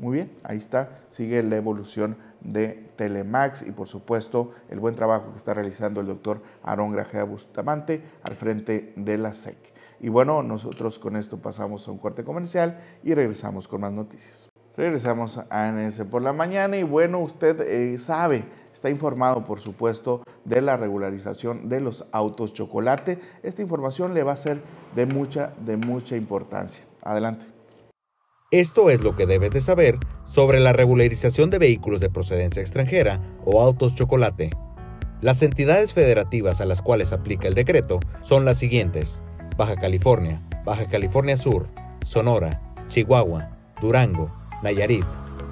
Muy 0.00 0.14
bien, 0.14 0.32
ahí 0.42 0.58
está, 0.58 0.98
sigue 1.08 1.40
la 1.44 1.54
evolución 1.54 2.16
de 2.40 2.88
Telemax 2.96 3.62
y 3.62 3.70
por 3.70 3.86
supuesto 3.86 4.52
el 4.68 4.80
buen 4.80 4.96
trabajo 4.96 5.30
que 5.30 5.36
está 5.36 5.54
realizando 5.54 6.00
el 6.00 6.08
doctor 6.08 6.42
Aarón 6.64 6.90
Grajea 6.90 7.22
Bustamante 7.22 8.02
al 8.24 8.34
frente 8.34 8.92
de 8.96 9.16
la 9.16 9.32
SEC. 9.32 9.75
Y 10.00 10.08
bueno, 10.08 10.42
nosotros 10.42 10.98
con 10.98 11.16
esto 11.16 11.38
pasamos 11.38 11.86
a 11.88 11.90
un 11.90 11.98
corte 11.98 12.24
comercial 12.24 12.80
y 13.02 13.14
regresamos 13.14 13.68
con 13.68 13.80
más 13.80 13.92
noticias. 13.92 14.48
Regresamos 14.76 15.38
a 15.38 15.46
ANS 15.50 16.04
por 16.10 16.20
la 16.20 16.34
mañana 16.34 16.76
y 16.76 16.82
bueno, 16.82 17.20
usted 17.20 17.60
eh, 17.62 17.98
sabe, 17.98 18.44
está 18.74 18.90
informado 18.90 19.42
por 19.42 19.58
supuesto 19.58 20.22
de 20.44 20.60
la 20.60 20.76
regularización 20.76 21.70
de 21.70 21.80
los 21.80 22.04
autos 22.12 22.52
chocolate. 22.52 23.18
Esta 23.42 23.62
información 23.62 24.12
le 24.12 24.22
va 24.22 24.32
a 24.32 24.36
ser 24.36 24.60
de 24.94 25.06
mucha, 25.06 25.54
de 25.64 25.78
mucha 25.78 26.14
importancia. 26.14 26.84
Adelante. 27.02 27.46
Esto 28.50 28.90
es 28.90 29.00
lo 29.00 29.16
que 29.16 29.26
debes 29.26 29.50
de 29.50 29.60
saber 29.60 29.98
sobre 30.24 30.60
la 30.60 30.72
regularización 30.72 31.50
de 31.50 31.58
vehículos 31.58 32.00
de 32.00 32.10
procedencia 32.10 32.60
extranjera 32.60 33.20
o 33.44 33.62
autos 33.62 33.94
chocolate. 33.94 34.50
Las 35.22 35.42
entidades 35.42 35.94
federativas 35.94 36.60
a 36.60 36.66
las 36.66 36.82
cuales 36.82 37.12
aplica 37.12 37.48
el 37.48 37.54
decreto 37.54 37.98
son 38.20 38.44
las 38.44 38.58
siguientes. 38.58 39.22
Baja 39.56 39.76
California, 39.76 40.42
Baja 40.64 40.86
California 40.86 41.36
Sur, 41.36 41.66
Sonora, 42.02 42.60
Chihuahua, 42.88 43.48
Durango, 43.80 44.30
Nayarit, 44.62 45.04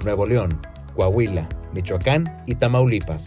Nuevo 0.03 0.25
León, 0.25 0.59
Coahuila, 0.95 1.49
Michoacán 1.73 2.43
y 2.45 2.55
Tamaulipas. 2.55 3.25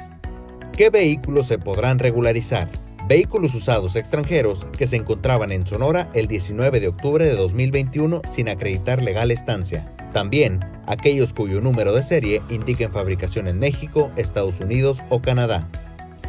¿Qué 0.72 0.90
vehículos 0.90 1.46
se 1.46 1.58
podrán 1.58 1.98
regularizar? 1.98 2.70
Vehículos 3.08 3.54
usados 3.54 3.96
extranjeros 3.96 4.66
que 4.76 4.86
se 4.86 4.96
encontraban 4.96 5.50
en 5.50 5.66
Sonora 5.66 6.10
el 6.14 6.28
19 6.28 6.78
de 6.78 6.88
octubre 6.88 7.24
de 7.24 7.34
2021 7.34 8.22
sin 8.28 8.48
acreditar 8.48 9.02
legal 9.02 9.30
estancia. 9.30 9.92
También 10.12 10.60
aquellos 10.86 11.32
cuyo 11.32 11.60
número 11.60 11.92
de 11.92 12.02
serie 12.02 12.42
indiquen 12.50 12.92
fabricación 12.92 13.48
en 13.48 13.58
México, 13.58 14.12
Estados 14.16 14.60
Unidos 14.60 15.02
o 15.08 15.20
Canadá. 15.20 15.68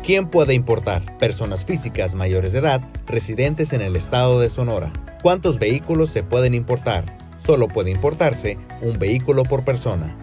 ¿Quién 0.04 0.28
puede 0.28 0.54
importar? 0.54 1.18
Personas 1.18 1.66
físicas 1.66 2.16
mayores 2.16 2.54
de 2.54 2.60
edad 2.60 2.82
residentes 3.06 3.74
en 3.74 3.82
el 3.82 3.96
estado 3.96 4.40
de 4.40 4.50
Sonora. 4.50 4.92
¿Cuántos 5.22 5.60
vehículos 5.60 6.10
se 6.10 6.24
pueden 6.24 6.54
importar? 6.56 7.18
Solo 7.38 7.68
puede 7.68 7.92
importarse 7.92 8.58
un 8.82 8.98
vehículo 8.98 9.44
por 9.44 9.64
persona. 9.66 10.16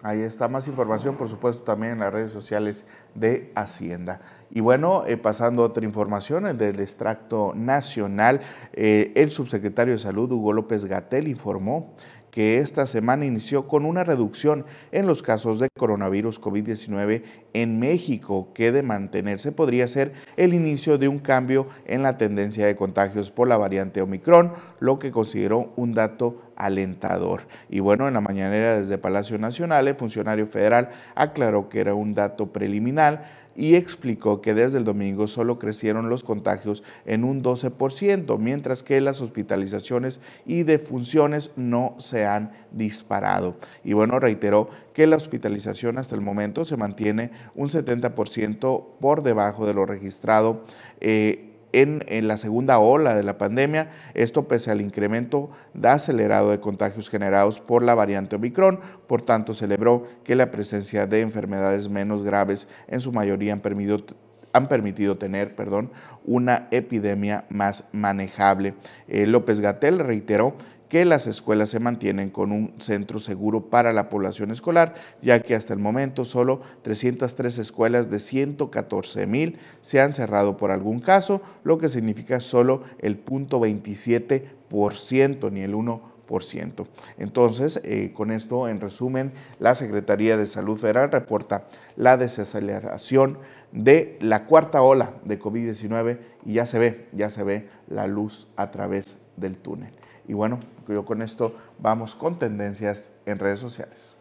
Ahí 0.03 0.21
está 0.21 0.47
más 0.47 0.69
información, 0.69 1.17
por 1.17 1.29
supuesto, 1.29 1.65
también 1.65 1.95
en 1.95 1.99
las 2.01 2.13
redes 2.13 2.31
sociales 2.31 2.85
de 3.15 3.51
Hacienda. 3.57 4.21
Y 4.51 4.61
bueno, 4.61 5.05
eh, 5.07 5.17
pasando 5.17 5.63
a 5.63 5.67
otra 5.67 5.85
información, 5.85 6.47
el 6.47 6.57
del 6.57 6.81
extracto 6.81 7.53
nacional, 7.55 8.41
eh, 8.73 9.13
el 9.15 9.31
subsecretario 9.31 9.95
de 9.95 9.99
Salud, 9.99 10.31
Hugo 10.31 10.53
López 10.53 10.85
Gatel, 10.85 11.29
informó 11.29 11.95
que 12.37 12.59
esta 12.59 12.87
semana 12.87 13.25
inició 13.25 13.67
con 13.67 13.87
una 13.87 14.05
reducción 14.05 14.67
en 14.93 15.07
los 15.07 15.23
casos 15.23 15.59
de 15.59 15.71
coronavirus 15.75 16.39
COVID-19 16.39 17.23
en 17.55 17.79
México, 17.79 18.49
que 18.53 18.73
de 18.73 18.83
mantenerse 18.83 19.53
podría 19.53 19.89
ser 19.89 20.13
el 20.37 20.53
inicio 20.53 20.99
de 20.99 21.09
un 21.09 21.19
cambio 21.19 21.67
en 21.87 22.03
la 22.03 22.19
tendencia 22.19 22.67
de 22.67 22.77
contagios 22.77 23.31
por 23.31 23.49
la 23.49 23.57
variante 23.57 24.03
Omicron, 24.03 24.53
lo 24.81 24.99
que 24.99 25.13
consideró 25.13 25.73
un 25.77 25.95
dato 25.95 26.43
alentador. 26.57 27.49
Y 27.71 27.81
bueno, 27.81 28.07
en 28.07 28.13
la 28.13 28.21
mañanera 28.21 28.77
desde 28.77 28.99
Palacio 28.99 29.39
Nacional, 29.39 29.89
el 29.89 29.95
funcionario 29.95 30.47
federal 30.47 30.91
aclaró 31.15 31.71
que 31.71 31.81
era 31.81 31.95
un 31.95 32.13
dato 32.13 32.53
preliminar 32.53 33.46
y 33.57 33.75
explicó 33.75 34.41
que 34.41 34.55
desde 34.55 34.79
el 34.79 34.85
domingo 34.85 35.29
solo 35.29 35.59
crecieron 35.59 36.09
los 36.09 36.25
contagios 36.25 36.83
en 37.05 37.25
un 37.25 37.43
12%, 37.43 38.39
mientras 38.39 38.83
que 38.83 39.01
las 39.01 39.21
hospitalizaciones 39.21 40.21
y 40.45 40.63
defunciones 40.63 41.51
no 41.57 41.95
se 41.99 42.27
han 42.27 42.53
disparado. 42.73 43.57
Y 43.85 43.95
bueno, 43.95 44.21
reiteró 44.21 44.69
que 44.93 45.07
la 45.07 45.17
hospitalización 45.17 45.99
hasta 45.99 46.15
el 46.15 46.21
momento 46.21 46.65
se 46.65 46.77
mantiene 46.77 47.31
un 47.55 47.69
70% 47.69 48.85
por 49.01 49.23
debajo 49.23 49.67
de 49.67 49.75
lo 49.75 49.87
registrado. 49.87 50.65
Eh, 51.01 51.56
en, 51.73 52.03
la 52.27 52.37
segunda 52.37 52.79
ola 52.79 53.15
de 53.15 53.23
la 53.23 53.39
pandemia, 53.39 53.91
esto 54.15 54.49
pese 54.49 54.71
al 54.71 54.81
incremento 54.81 55.51
acelerado 55.83 56.51
de 56.51 56.61
contagios 56.61 57.11
generados 57.11 57.61
por 57.61 57.83
la 57.83 57.95
variante 57.95 58.37
Omicron, 58.37 58.81
por 59.07 59.23
tanto 59.23 59.55
celebró 59.55 60.05
que 60.25 60.37
la 60.37 60.51
presencia 60.51 61.07
de 61.07 61.21
enfermedades 61.21 61.89
menos 61.89 62.23
graves 62.23 62.69
en 62.89 63.01
su 63.01 63.13
mayoría 63.13 63.53
han 63.53 63.61
permitido 63.61 64.05
han 64.53 64.69
permitido 64.69 65.19
tener 65.19 65.55
perdón, 65.55 65.91
una 66.25 66.69
epidemia 66.71 67.45
más 67.51 67.89
manejable. 67.93 68.73
Eh, 69.07 69.27
López 69.27 69.61
Gatel 69.61 69.99
reiteró 69.99 70.57
que 70.89 71.05
las 71.05 71.27
escuelas 71.27 71.71
se 71.71 71.81
mantienen 71.81 72.31
con 72.31 72.53
un 72.53 72.75
centro 72.79 73.19
seguro 73.19 73.71
para 73.71 73.93
la 73.93 74.09
población 74.09 74.51
escolar, 74.51 74.95
ya 75.23 75.41
que 75.41 75.55
hasta 75.55 75.73
el 75.73 75.79
momento 75.79 76.25
solo 76.25 76.61
303 76.83 77.59
escuelas 77.59 78.11
de 78.11 78.21
114 78.21 79.27
mil 79.27 79.59
se 79.81 80.01
han 80.01 80.13
cerrado 80.13 80.57
por 80.57 80.71
algún 80.71 81.01
caso, 81.01 81.43
lo 81.65 81.79
que 81.79 81.89
significa 81.89 82.41
solo 82.41 82.83
el 82.99 83.25
0.27%, 83.25 85.51
ni 85.51 85.63
el 85.63 85.75
1%. 85.75 86.87
Entonces, 87.19 87.81
eh, 87.85 88.13
con 88.13 88.31
esto, 88.31 88.69
en 88.69 88.81
resumen, 88.81 89.33
la 89.59 89.75
Secretaría 89.75 90.37
de 90.37 90.47
Salud 90.47 90.79
Federal 90.79 91.13
reporta 91.13 91.67
la 91.97 92.17
desaceleración 92.17 93.39
de 93.73 94.19
la 94.21 94.47
cuarta 94.47 94.83
ola 94.83 95.15
de 95.25 95.39
COVID-19 95.39 96.19
y 96.45 96.55
ya 96.55 96.67
se 96.67 96.79
ve, 96.79 97.09
ya 97.13 97.31
se 97.31 97.45
ve 97.45 97.69
la 97.89 98.07
luz 98.07 98.49
a 98.57 98.71
través 98.71 99.21
del 99.37 99.59
túnel. 99.59 99.91
Y 100.29 100.35
bueno, 100.35 100.59
yo 100.89 101.05
con 101.05 101.23
esto 101.23 101.55
vamos 101.79 102.15
con 102.15 102.37
tendencias 102.37 103.13
en 103.27 103.39
redes 103.39 103.61
sociales. 103.61 104.17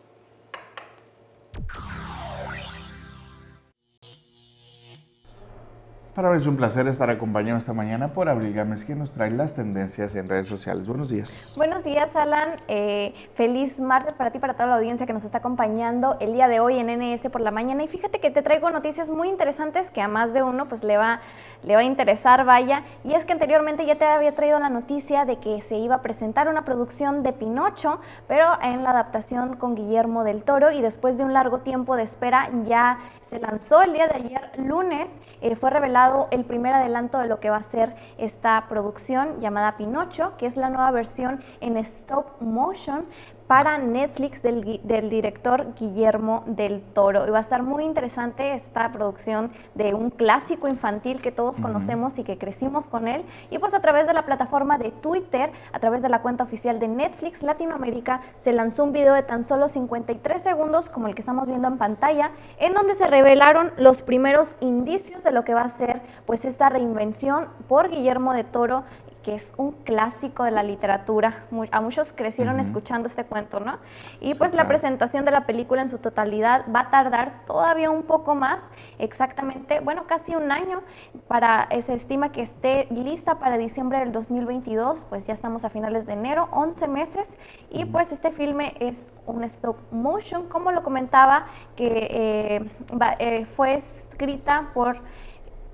Para 6.15 6.29
mí 6.29 6.37
es 6.37 6.47
un 6.47 6.55
placer 6.55 6.87
estar 6.87 7.09
acompañado 7.09 7.57
esta 7.57 7.73
mañana 7.73 8.13
por 8.13 8.29
Abril 8.29 8.53
Gámez, 8.53 8.85
quien 8.85 8.99
nos 8.99 9.11
trae 9.11 9.31
las 9.31 9.53
tendencias 9.53 10.15
en 10.15 10.29
redes 10.29 10.47
sociales. 10.47 10.87
Buenos 10.87 11.09
días. 11.09 11.53
Buenos 11.57 11.83
días, 11.83 12.15
Alan. 12.15 12.51
Eh, 12.69 13.13
feliz 13.33 13.81
martes 13.81 14.15
para 14.15 14.31
ti, 14.31 14.39
para 14.39 14.53
toda 14.53 14.67
la 14.67 14.75
audiencia 14.77 15.05
que 15.05 15.11
nos 15.11 15.25
está 15.25 15.39
acompañando 15.39 16.15
el 16.21 16.31
día 16.31 16.47
de 16.47 16.61
hoy 16.61 16.77
en 16.79 16.87
NS 16.87 17.29
por 17.29 17.41
la 17.41 17.51
mañana. 17.51 17.83
Y 17.83 17.89
fíjate 17.89 18.21
que 18.21 18.31
te 18.31 18.41
traigo 18.41 18.69
noticias 18.69 19.09
muy 19.09 19.27
interesantes 19.27 19.91
que 19.91 20.01
a 20.01 20.07
más 20.07 20.31
de 20.31 20.41
uno 20.41 20.69
pues 20.69 20.85
le 20.85 20.95
va, 20.95 21.19
le 21.65 21.75
va 21.75 21.81
a 21.81 21.83
interesar, 21.83 22.45
vaya. 22.45 22.83
Y 23.03 23.13
es 23.13 23.25
que 23.25 23.33
anteriormente 23.33 23.85
ya 23.85 23.95
te 23.95 24.05
había 24.05 24.35
traído 24.35 24.59
la 24.59 24.69
noticia 24.69 25.25
de 25.25 25.37
que 25.37 25.61
se 25.61 25.77
iba 25.77 25.95
a 25.95 26.01
presentar 26.01 26.47
una 26.47 26.63
producción 26.63 27.23
de 27.23 27.33
Pinocho, 27.33 27.99
pero 28.27 28.47
en 28.61 28.83
la 28.83 28.91
adaptación 28.91 29.55
con 29.57 29.75
Guillermo 29.75 30.23
del 30.23 30.43
Toro. 30.43 30.71
Y 30.71 30.81
después 30.81 31.17
de 31.17 31.23
un 31.23 31.33
largo 31.33 31.59
tiempo 31.59 31.95
de 31.95 32.03
espera 32.03 32.49
ya 32.63 32.99
se 33.25 33.39
lanzó 33.39 33.81
el 33.81 33.93
día 33.93 34.07
de 34.07 34.15
ayer, 34.15 34.51
lunes, 34.57 35.19
eh, 35.41 35.55
fue 35.55 35.71
revelado 35.71 36.27
el 36.29 36.45
primer 36.45 36.73
adelanto 36.73 37.17
de 37.17 37.27
lo 37.27 37.39
que 37.39 37.49
va 37.49 37.57
a 37.57 37.63
ser 37.63 37.95
esta 38.17 38.65
producción 38.69 39.39
llamada 39.39 39.77
Pinocho, 39.77 40.37
que 40.37 40.45
es 40.45 40.57
la 40.57 40.69
nueva 40.69 40.91
versión 40.91 41.43
en 41.61 41.77
stop 41.77 42.39
motion 42.41 43.05
para 43.47 43.77
Netflix 43.77 44.41
del, 44.41 44.81
director 45.09 45.73
Guillermo 45.75 46.43
del 46.47 46.81
Toro. 46.81 47.27
Y 47.27 47.29
va 47.29 47.37
a 47.37 47.41
estar 47.41 47.61
muy 47.61 47.83
interesante 47.83 48.53
esta 48.53 48.91
producción 48.91 49.51
de 49.75 49.93
un 49.93 50.09
clásico 50.09 50.67
infantil 50.67 51.21
que 51.21 51.31
todos 51.31 51.59
conocemos 51.59 52.17
y 52.17 52.23
que 52.23 52.37
crecimos 52.37 52.87
con 52.87 53.07
él. 53.07 53.23
Y 53.51 53.59
pues 53.59 53.73
a 53.73 53.81
través 53.81 54.07
de 54.07 54.13
la 54.13 54.25
plataforma 54.25 54.77
de 54.77 54.91
Twitter, 54.91 55.51
a 55.73 55.79
través 55.79 56.01
de 56.01 56.09
la 56.09 56.21
cuenta 56.21 56.43
oficial 56.43 56.79
de 56.79 56.87
Netflix 56.87 57.43
Latinoamérica, 57.43 58.21
se 58.37 58.51
lanzó 58.51 58.83
un 58.83 58.91
video 58.91 59.13
de 59.13 59.23
tan 59.23 59.43
solo 59.43 59.67
53 59.67 60.41
segundos, 60.41 60.89
como 60.89 61.07
el 61.07 61.13
que 61.13 61.21
estamos 61.21 61.47
viendo 61.47 61.67
en 61.67 61.77
pantalla, 61.77 62.31
en 62.57 62.73
donde 62.73 62.95
se 62.95 63.07
revelaron 63.07 63.71
los 63.77 64.01
primeros 64.01 64.55
indicios 64.59 65.23
de 65.23 65.31
lo 65.31 65.43
que 65.43 65.53
va 65.53 65.61
a 65.61 65.69
ser 65.69 66.01
pues 66.25 66.45
esta 66.45 66.69
reinvención 66.69 67.47
por 67.67 67.89
Guillermo 67.89 68.33
del 68.33 68.45
Toro 68.45 68.83
que 69.25 69.33
es 69.33 69.55
un 69.57 69.71
clásico 69.71 70.43
de 70.43 70.51
la 70.51 70.61
literatura. 70.61 71.45
A 71.71 71.81
muchos 71.81 72.13
crecieron 72.13 72.59
escuchando 72.59 73.07
este 73.07 73.25
cuento, 73.25 73.59
¿no? 73.59 73.79
Y 74.21 74.35
pues 74.35 74.53
la 74.53 74.67
presentación 74.67 75.25
de 75.25 75.31
la 75.31 75.47
película 75.47 75.81
en 75.81 75.89
su 75.89 75.97
totalidad 75.97 76.63
va 76.73 76.81
a 76.81 76.89
tardar 76.91 77.43
todavía 77.47 77.89
un 77.89 78.03
poco 78.03 78.35
más, 78.35 78.63
exactamente, 78.99 79.79
bueno, 79.79 80.05
casi 80.05 80.35
un 80.35 80.51
año, 80.51 80.83
para, 81.27 81.67
se 81.81 81.95
estima 81.95 82.31
que 82.31 82.43
esté 82.43 82.87
lista 82.91 83.39
para 83.39 83.57
diciembre 83.57 83.97
del 83.97 84.11
2022, 84.11 85.07
pues 85.09 85.25
ya 85.25 85.33
estamos 85.33 85.65
a 85.65 85.71
finales 85.71 86.05
de 86.05 86.13
enero, 86.13 86.47
11 86.51 86.87
meses, 86.87 87.35
y 87.71 87.85
pues 87.85 88.11
este 88.11 88.29
filme 88.29 88.75
es 88.79 89.11
un 89.25 89.43
stop 89.45 89.77
motion, 89.89 90.47
como 90.49 90.71
lo 90.71 90.83
comentaba, 90.83 91.47
que 91.75 92.07
eh, 92.11 92.69
eh, 93.17 93.45
fue 93.47 93.73
escrita 93.73 94.69
por 94.75 94.99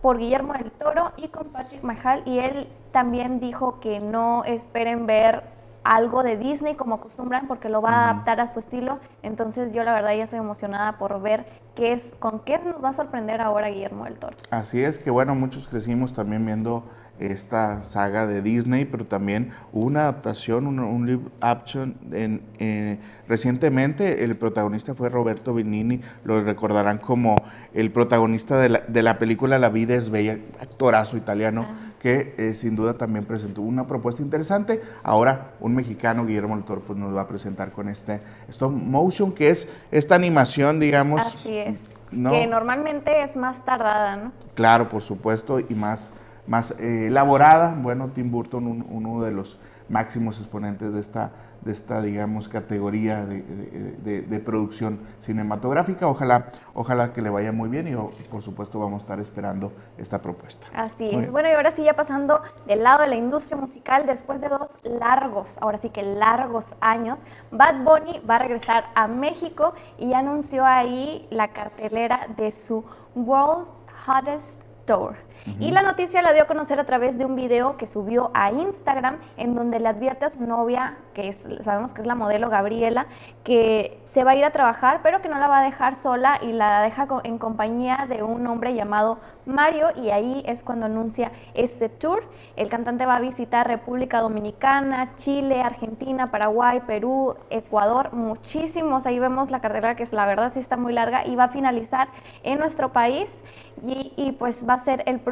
por 0.01 0.17
Guillermo 0.17 0.53
del 0.53 0.71
Toro 0.71 1.11
y 1.17 1.27
con 1.27 1.49
Patrick 1.49 1.83
Mahal 1.83 2.23
y 2.25 2.39
él 2.39 2.67
también 2.91 3.39
dijo 3.39 3.79
que 3.79 3.99
no 3.99 4.43
esperen 4.43 5.05
ver 5.05 5.43
algo 5.83 6.23
de 6.23 6.37
Disney 6.37 6.75
como 6.75 6.95
acostumbran 6.95 7.47
porque 7.47 7.69
lo 7.69 7.81
va 7.81 7.91
a 7.91 8.09
adaptar 8.11 8.39
a 8.39 8.47
su 8.47 8.59
estilo. 8.59 8.99
Entonces 9.23 9.71
yo 9.71 9.83
la 9.83 9.93
verdad 9.93 10.15
ya 10.15 10.25
estoy 10.25 10.39
emocionada 10.39 10.97
por 10.97 11.21
ver 11.21 11.45
qué 11.75 11.93
es, 11.93 12.13
con 12.19 12.41
qué 12.41 12.59
nos 12.59 12.83
va 12.83 12.89
a 12.89 12.93
sorprender 12.93 13.41
ahora 13.41 13.69
Guillermo 13.69 14.05
del 14.05 14.15
Toro. 14.15 14.37
Así 14.51 14.83
es 14.83 14.99
que 14.99 15.09
bueno, 15.09 15.33
muchos 15.35 15.67
crecimos 15.67 16.13
también 16.13 16.45
viendo 16.45 16.83
esta 17.19 17.83
saga 17.83 18.25
de 18.25 18.41
Disney, 18.41 18.85
pero 18.85 19.05
también 19.05 19.51
hubo 19.73 19.85
una 19.85 20.01
adaptación, 20.01 20.67
un, 20.67 21.05
live 21.05 21.21
action. 21.39 21.95
En, 22.11 22.41
eh, 22.57 22.99
recientemente 23.27 24.23
el 24.23 24.35
protagonista 24.35 24.95
fue 24.95 25.09
Roberto 25.09 25.53
Benini, 25.53 26.01
lo 26.23 26.43
recordarán 26.43 26.97
como 26.97 27.35
el 27.73 27.91
protagonista 27.91 28.57
de 28.57 28.69
la, 28.69 28.79
de 28.79 29.03
la 29.03 29.19
película 29.19 29.59
La 29.59 29.69
vida 29.69 29.93
es 29.93 30.09
bella, 30.09 30.39
actorazo 30.59 31.17
italiano. 31.17 31.67
Ah 31.69 31.90
que 32.01 32.33
eh, 32.37 32.53
sin 32.55 32.75
duda 32.75 32.95
también 32.95 33.25
presentó 33.25 33.61
una 33.61 33.85
propuesta 33.85 34.23
interesante. 34.23 34.81
Ahora 35.03 35.51
un 35.59 35.75
mexicano, 35.75 36.25
Guillermo 36.25 36.55
del 36.55 36.65
Toro, 36.65 36.81
pues 36.81 36.97
nos 36.97 37.15
va 37.15 37.21
a 37.21 37.27
presentar 37.27 37.71
con 37.71 37.87
este 37.89 38.21
stop 38.49 38.71
motion, 38.71 39.31
que 39.31 39.49
es 39.49 39.69
esta 39.91 40.15
animación, 40.15 40.79
digamos. 40.79 41.21
Así 41.23 41.55
es. 41.57 41.79
Que 42.09 42.47
normalmente 42.47 43.21
es 43.21 43.37
más 43.37 43.63
tardada, 43.63 44.17
¿no? 44.17 44.31
Claro, 44.55 44.89
por 44.89 45.01
supuesto, 45.01 45.59
y 45.59 45.75
más, 45.75 46.11
más 46.47 46.71
eh, 46.79 47.07
elaborada. 47.07 47.75
Bueno, 47.75 48.09
Tim 48.13 48.31
Burton, 48.31 48.83
uno 48.89 49.21
de 49.21 49.31
los 49.31 49.59
máximos 49.87 50.39
exponentes 50.39 50.93
de 50.93 51.01
esta 51.01 51.31
de 51.61 51.71
esta, 51.71 52.01
digamos, 52.01 52.47
categoría 52.49 53.25
de, 53.25 54.41
producción 54.43 54.99
cinematográfica. 55.19 56.07
Ojalá, 56.07 56.47
ojalá 56.73 57.13
que 57.13 57.21
le 57.21 57.29
vaya 57.29 57.51
muy 57.51 57.69
bien 57.69 57.87
y 57.87 58.23
por 58.23 58.41
supuesto 58.41 58.79
vamos 58.79 59.03
a 59.03 59.05
estar 59.05 59.19
esperando 59.19 59.71
esta 59.97 60.21
propuesta. 60.21 60.67
Así 60.73 61.09
es. 61.09 61.31
Bueno, 61.31 61.49
y 61.49 61.51
ahora 61.53 61.71
sí 61.71 61.83
ya 61.83 61.95
pasando 61.95 62.41
del 62.65 62.83
lado 62.83 63.01
de 63.01 63.07
la 63.07 63.15
industria 63.15 63.57
musical, 63.57 64.05
después 64.05 64.41
de 64.41 64.49
dos 64.49 64.79
largos, 64.83 65.57
ahora 65.61 65.77
sí 65.77 65.89
que 65.89 66.03
largos 66.03 66.75
años, 66.81 67.21
Bad 67.51 67.83
Bunny 67.83 68.19
va 68.27 68.35
a 68.35 68.39
regresar 68.39 68.85
a 68.95 69.07
México 69.07 69.73
y 69.97 70.13
anunció 70.13 70.65
ahí 70.65 71.27
la 71.29 71.49
cartelera 71.49 72.27
de 72.37 72.51
su 72.51 72.83
World's 73.15 73.83
Hottest 74.07 74.61
Tour. 74.85 75.15
Y 75.59 75.71
la 75.71 75.81
noticia 75.81 76.21
la 76.21 76.33
dio 76.33 76.43
a 76.43 76.47
conocer 76.47 76.79
a 76.79 76.85
través 76.85 77.17
de 77.17 77.25
un 77.25 77.35
video 77.35 77.77
que 77.77 77.87
subió 77.87 78.29
a 78.33 78.51
Instagram 78.51 79.17
en 79.37 79.55
donde 79.55 79.79
le 79.79 79.87
advierte 79.87 80.25
a 80.25 80.29
su 80.29 80.43
novia, 80.45 80.97
que 81.15 81.33
sabemos 81.33 81.93
que 81.93 82.01
es 82.01 82.07
la 82.07 82.13
modelo 82.13 82.49
Gabriela, 82.49 83.07
que 83.43 83.99
se 84.05 84.23
va 84.23 84.31
a 84.31 84.35
ir 84.35 84.45
a 84.45 84.51
trabajar, 84.51 84.99
pero 85.01 85.21
que 85.21 85.29
no 85.29 85.39
la 85.39 85.47
va 85.47 85.59
a 85.59 85.63
dejar 85.63 85.95
sola 85.95 86.39
y 86.41 86.53
la 86.53 86.81
deja 86.81 87.07
en 87.23 87.39
compañía 87.39 88.05
de 88.07 88.21
un 88.21 88.45
hombre 88.45 88.75
llamado 88.75 89.19
Mario 89.45 89.87
y 89.95 90.11
ahí 90.11 90.43
es 90.45 90.63
cuando 90.63 90.85
anuncia 90.85 91.31
este 91.55 91.89
tour. 91.89 92.23
El 92.55 92.69
cantante 92.69 93.07
va 93.07 93.15
a 93.15 93.19
visitar 93.19 93.67
República 93.67 94.21
Dominicana, 94.21 95.15
Chile, 95.15 95.61
Argentina, 95.61 96.29
Paraguay, 96.29 96.81
Perú, 96.85 97.35
Ecuador, 97.49 98.13
muchísimos. 98.13 99.07
Ahí 99.07 99.17
vemos 99.17 99.49
la 99.49 99.59
carrera 99.59 99.95
que 99.95 100.03
es 100.03 100.13
la 100.13 100.27
verdad 100.27 100.51
sí 100.53 100.59
está 100.59 100.77
muy 100.77 100.93
larga 100.93 101.25
y 101.25 101.35
va 101.35 101.45
a 101.45 101.49
finalizar 101.49 102.09
en 102.43 102.59
nuestro 102.59 102.93
país 102.93 103.41
y, 103.83 104.13
y 104.15 104.33
pues 104.33 104.67
va 104.67 104.75
a 104.75 104.79
ser 104.79 105.01
el 105.07 105.19
próximo 105.19 105.30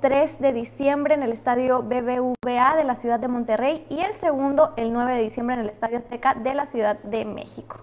3 0.00 0.40
de 0.40 0.52
diciembre 0.52 1.14
en 1.14 1.22
el 1.22 1.32
estadio 1.32 1.82
BBVA 1.82 2.76
de 2.76 2.84
la 2.84 2.94
ciudad 2.94 3.18
de 3.18 3.28
Monterrey 3.28 3.84
y 3.90 4.00
el 4.00 4.14
segundo 4.14 4.72
el 4.76 4.92
9 4.92 5.14
de 5.14 5.22
diciembre 5.22 5.56
en 5.56 5.62
el 5.62 5.70
estadio 5.70 5.98
Azteca 5.98 6.34
de 6.34 6.54
la 6.54 6.66
Ciudad 6.66 6.98
de 7.02 7.24
México. 7.24 7.78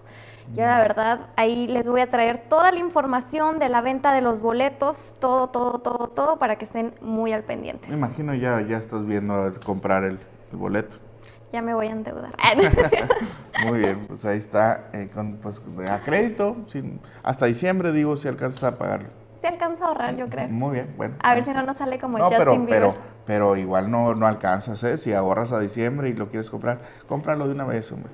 Yo 0.54 0.64
la 0.64 0.78
verdad 0.78 1.28
ahí 1.36 1.66
les 1.66 1.88
voy 1.88 2.00
a 2.00 2.10
traer 2.10 2.44
toda 2.48 2.72
la 2.72 2.78
información 2.78 3.58
de 3.58 3.68
la 3.68 3.80
venta 3.80 4.12
de 4.12 4.22
los 4.22 4.40
boletos, 4.40 5.14
todo, 5.20 5.48
todo, 5.48 5.78
todo, 5.78 6.08
todo 6.08 6.38
para 6.38 6.56
que 6.56 6.64
estén 6.64 6.94
muy 7.00 7.32
al 7.32 7.42
pendiente. 7.42 7.88
Me 7.88 7.96
imagino 7.96 8.34
ya, 8.34 8.60
ya 8.62 8.78
estás 8.78 9.06
viendo 9.06 9.54
comprar 9.64 10.04
el, 10.04 10.18
boleto. 10.52 10.96
Ya 11.52 11.62
me 11.62 11.74
voy 11.74 11.86
a 11.86 11.90
endeudar. 11.90 12.34
muy 13.66 13.78
bien, 13.78 14.06
pues 14.06 14.24
ahí 14.24 14.38
está, 14.38 14.88
eh, 14.92 15.10
con, 15.14 15.36
pues, 15.36 15.60
a 15.88 16.00
crédito, 16.00 16.56
sin, 16.66 17.00
hasta 17.22 17.46
diciembre 17.46 17.92
digo 17.92 18.16
si 18.16 18.28
alcanzas 18.28 18.64
a 18.64 18.78
pagarlo 18.78 19.21
se 19.42 19.48
alcanza 19.48 19.84
a 19.84 19.88
ahorrar, 19.88 20.14
yo 20.14 20.28
creo. 20.28 20.48
Muy 20.48 20.74
bien, 20.74 20.94
bueno. 20.96 21.16
A 21.20 21.34
ver 21.34 21.44
si 21.44 21.50
no 21.50 21.62
nos 21.62 21.76
sale 21.76 21.98
como 21.98 22.16
no, 22.16 22.30
pero, 22.30 22.64
pero, 22.64 22.94
pero 23.26 23.56
igual 23.56 23.90
no, 23.90 24.14
no 24.14 24.28
alcanzas, 24.28 24.84
¿eh? 24.84 24.96
Si 24.96 25.12
ahorras 25.12 25.50
a 25.50 25.58
diciembre 25.58 26.08
y 26.08 26.12
lo 26.12 26.28
quieres 26.28 26.48
comprar, 26.48 26.78
cómpralo 27.08 27.48
de 27.48 27.54
una 27.54 27.64
vez, 27.64 27.90
hombre. 27.90 28.08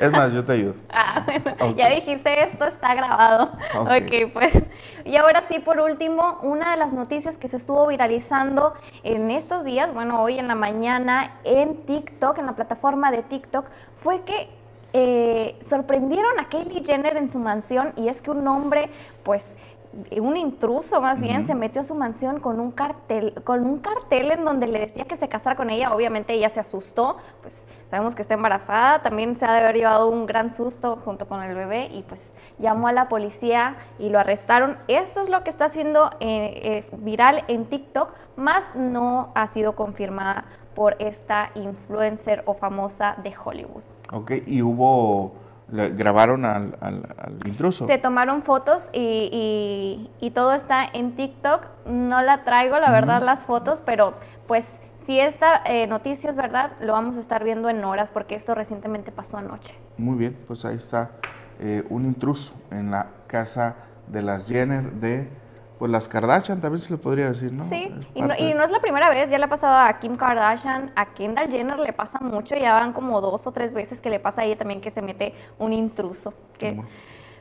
Es 0.00 0.10
más, 0.10 0.32
yo 0.32 0.44
te 0.44 0.54
ayudo. 0.54 0.74
Ah, 0.94 1.24
bueno, 1.24 1.76
ya 1.76 1.88
dijiste 1.88 2.42
esto, 2.42 2.64
está 2.64 2.94
grabado. 2.94 3.52
Okay. 3.76 4.24
ok, 4.24 4.32
pues. 4.32 4.52
Y 5.04 5.16
ahora 5.16 5.44
sí, 5.48 5.60
por 5.60 5.78
último, 5.78 6.38
una 6.42 6.72
de 6.72 6.76
las 6.76 6.92
noticias 6.92 7.36
que 7.36 7.48
se 7.48 7.58
estuvo 7.58 7.86
viralizando 7.86 8.74
en 9.04 9.30
estos 9.30 9.64
días, 9.64 9.92
bueno, 9.94 10.22
hoy 10.22 10.38
en 10.38 10.48
la 10.48 10.54
mañana 10.54 11.38
en 11.44 11.84
TikTok, 11.86 12.38
en 12.38 12.46
la 12.46 12.56
plataforma 12.56 13.10
de 13.10 13.22
TikTok, 13.22 13.66
fue 14.02 14.22
que 14.22 14.48
eh, 14.94 15.58
sorprendieron 15.68 16.38
a 16.40 16.48
Kylie 16.48 16.84
Jenner 16.84 17.16
en 17.16 17.30
su 17.30 17.38
mansión 17.38 17.92
y 17.96 18.08
es 18.08 18.20
que 18.20 18.30
un 18.30 18.46
hombre, 18.48 18.90
pues, 19.22 19.56
un 20.20 20.36
intruso 20.36 21.00
más 21.00 21.20
bien 21.20 21.46
se 21.46 21.54
metió 21.54 21.82
a 21.82 21.84
su 21.84 21.94
mansión 21.94 22.40
con 22.40 22.60
un 22.60 22.70
cartel, 22.70 23.34
con 23.44 23.64
un 23.64 23.78
cartel 23.78 24.30
en 24.30 24.44
donde 24.44 24.66
le 24.66 24.78
decía 24.78 25.04
que 25.04 25.16
se 25.16 25.28
casara 25.28 25.56
con 25.56 25.70
ella. 25.70 25.94
Obviamente 25.94 26.32
ella 26.32 26.48
se 26.48 26.60
asustó, 26.60 27.18
pues 27.40 27.64
sabemos 27.90 28.14
que 28.14 28.22
está 28.22 28.34
embarazada, 28.34 29.02
también 29.02 29.36
se 29.36 29.44
ha 29.44 29.52
de 29.52 29.60
haber 29.60 29.76
llevado 29.76 30.08
un 30.08 30.26
gran 30.26 30.52
susto 30.52 30.98
junto 31.04 31.28
con 31.28 31.42
el 31.42 31.54
bebé 31.54 31.88
y 31.92 32.02
pues 32.02 32.32
llamó 32.58 32.88
a 32.88 32.92
la 32.92 33.08
policía 33.08 33.76
y 33.98 34.08
lo 34.08 34.18
arrestaron. 34.18 34.78
Esto 34.88 35.20
es 35.20 35.28
lo 35.28 35.44
que 35.44 35.50
está 35.50 35.66
haciendo 35.66 36.10
eh, 36.20 36.86
eh, 36.90 36.96
viral 36.98 37.44
en 37.48 37.66
TikTok, 37.66 38.14
más 38.36 38.74
no 38.74 39.30
ha 39.34 39.46
sido 39.46 39.76
confirmada 39.76 40.44
por 40.74 40.96
esta 41.00 41.50
influencer 41.54 42.42
o 42.46 42.54
famosa 42.54 43.16
de 43.22 43.34
Hollywood. 43.44 43.82
Ok, 44.10 44.32
y 44.46 44.62
hubo 44.62 45.32
grabaron 45.72 46.44
al, 46.44 46.76
intruso. 47.44 47.86
Se 47.86 47.98
tomaron 47.98 48.42
fotos 48.42 48.90
y, 48.92 50.32
todo 50.34 50.52
está 50.52 50.84
en 50.84 51.16
TikTok. 51.16 51.66
No 51.86 52.22
la 52.22 52.44
traigo, 52.44 52.78
la 52.78 52.90
verdad, 52.90 53.22
las 53.22 53.44
fotos, 53.44 53.82
pero 53.84 54.14
pues 54.46 54.80
si 55.04 55.18
esta 55.18 55.62
eh, 55.64 55.86
noticia 55.86 56.30
es 56.30 56.36
verdad, 56.36 56.72
lo 56.80 56.92
vamos 56.92 57.16
a 57.16 57.20
estar 57.20 57.42
viendo 57.42 57.68
en 57.68 57.84
horas 57.84 58.10
porque 58.10 58.34
esto 58.34 58.54
recientemente 58.54 59.10
pasó 59.10 59.38
anoche. 59.38 59.74
Muy 59.96 60.16
bien, 60.16 60.38
pues 60.46 60.64
ahí 60.64 60.76
está 60.76 61.10
eh, 61.58 61.84
un 61.90 62.06
intruso 62.06 62.54
en 62.70 62.90
la 62.90 63.08
casa 63.26 63.76
de 64.06 64.22
las 64.22 64.46
Jenner 64.46 64.92
de 64.92 65.28
pues 65.82 65.90
las 65.90 66.06
Kardashian 66.06 66.60
también 66.60 66.80
se 66.80 66.92
le 66.92 66.96
podría 66.96 67.28
decir, 67.30 67.52
¿no? 67.52 67.68
Sí, 67.68 67.92
y 68.14 68.22
no, 68.22 68.34
y 68.38 68.54
no, 68.54 68.62
es 68.62 68.70
la 68.70 68.80
primera 68.80 69.10
vez, 69.10 69.28
ya 69.28 69.38
le 69.38 69.46
ha 69.46 69.48
pasado 69.48 69.76
a 69.76 69.98
Kim 69.98 70.14
Kardashian, 70.14 70.92
a 70.94 71.06
Kendall 71.06 71.50
Jenner 71.50 71.76
le 71.76 71.92
pasa 71.92 72.20
mucho, 72.20 72.54
ya 72.54 72.74
van 72.74 72.92
como 72.92 73.20
dos 73.20 73.48
o 73.48 73.50
tres 73.50 73.74
veces 73.74 74.00
que 74.00 74.08
le 74.08 74.20
pasa 74.20 74.42
a 74.42 74.44
ella 74.44 74.56
también 74.56 74.80
que 74.80 74.92
se 74.92 75.02
mete 75.02 75.34
un 75.58 75.72
intruso, 75.72 76.34
que 76.56 76.80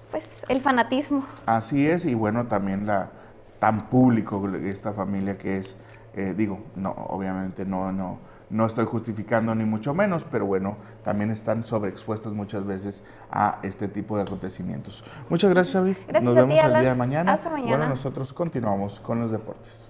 pues 0.09 0.27
el 0.47 0.59
fanatismo. 0.59 1.23
Así 1.45 1.85
es, 1.85 2.03
y 2.05 2.15
bueno, 2.15 2.47
también 2.47 2.87
la 2.87 3.11
tan 3.59 3.89
público 3.89 4.43
esta 4.55 4.91
familia 4.91 5.37
que 5.37 5.57
es, 5.57 5.77
eh, 6.15 6.33
digo, 6.35 6.63
no, 6.75 6.93
obviamente 6.93 7.63
no, 7.63 7.91
no, 7.91 8.17
no 8.51 8.65
estoy 8.65 8.85
justificando 8.85 9.55
ni 9.55 9.65
mucho 9.65 9.93
menos, 9.93 10.25
pero 10.29 10.45
bueno, 10.45 10.77
también 11.03 11.31
están 11.31 11.65
sobreexpuestas 11.65 12.33
muchas 12.33 12.65
veces 12.65 13.03
a 13.31 13.59
este 13.63 13.87
tipo 13.87 14.17
de 14.17 14.23
acontecimientos. 14.23 15.03
Muchas 15.29 15.51
gracias, 15.51 15.75
Abril. 15.77 15.97
Nos 16.21 16.35
vemos 16.35 16.59
el 16.59 16.79
día 16.79 16.89
de 16.89 16.95
mañana. 16.95 17.33
Hasta 17.33 17.49
mañana. 17.49 17.77
Bueno, 17.77 17.89
nosotros 17.89 18.33
continuamos 18.33 18.99
con 18.99 19.19
los 19.19 19.31
deportes. 19.31 19.89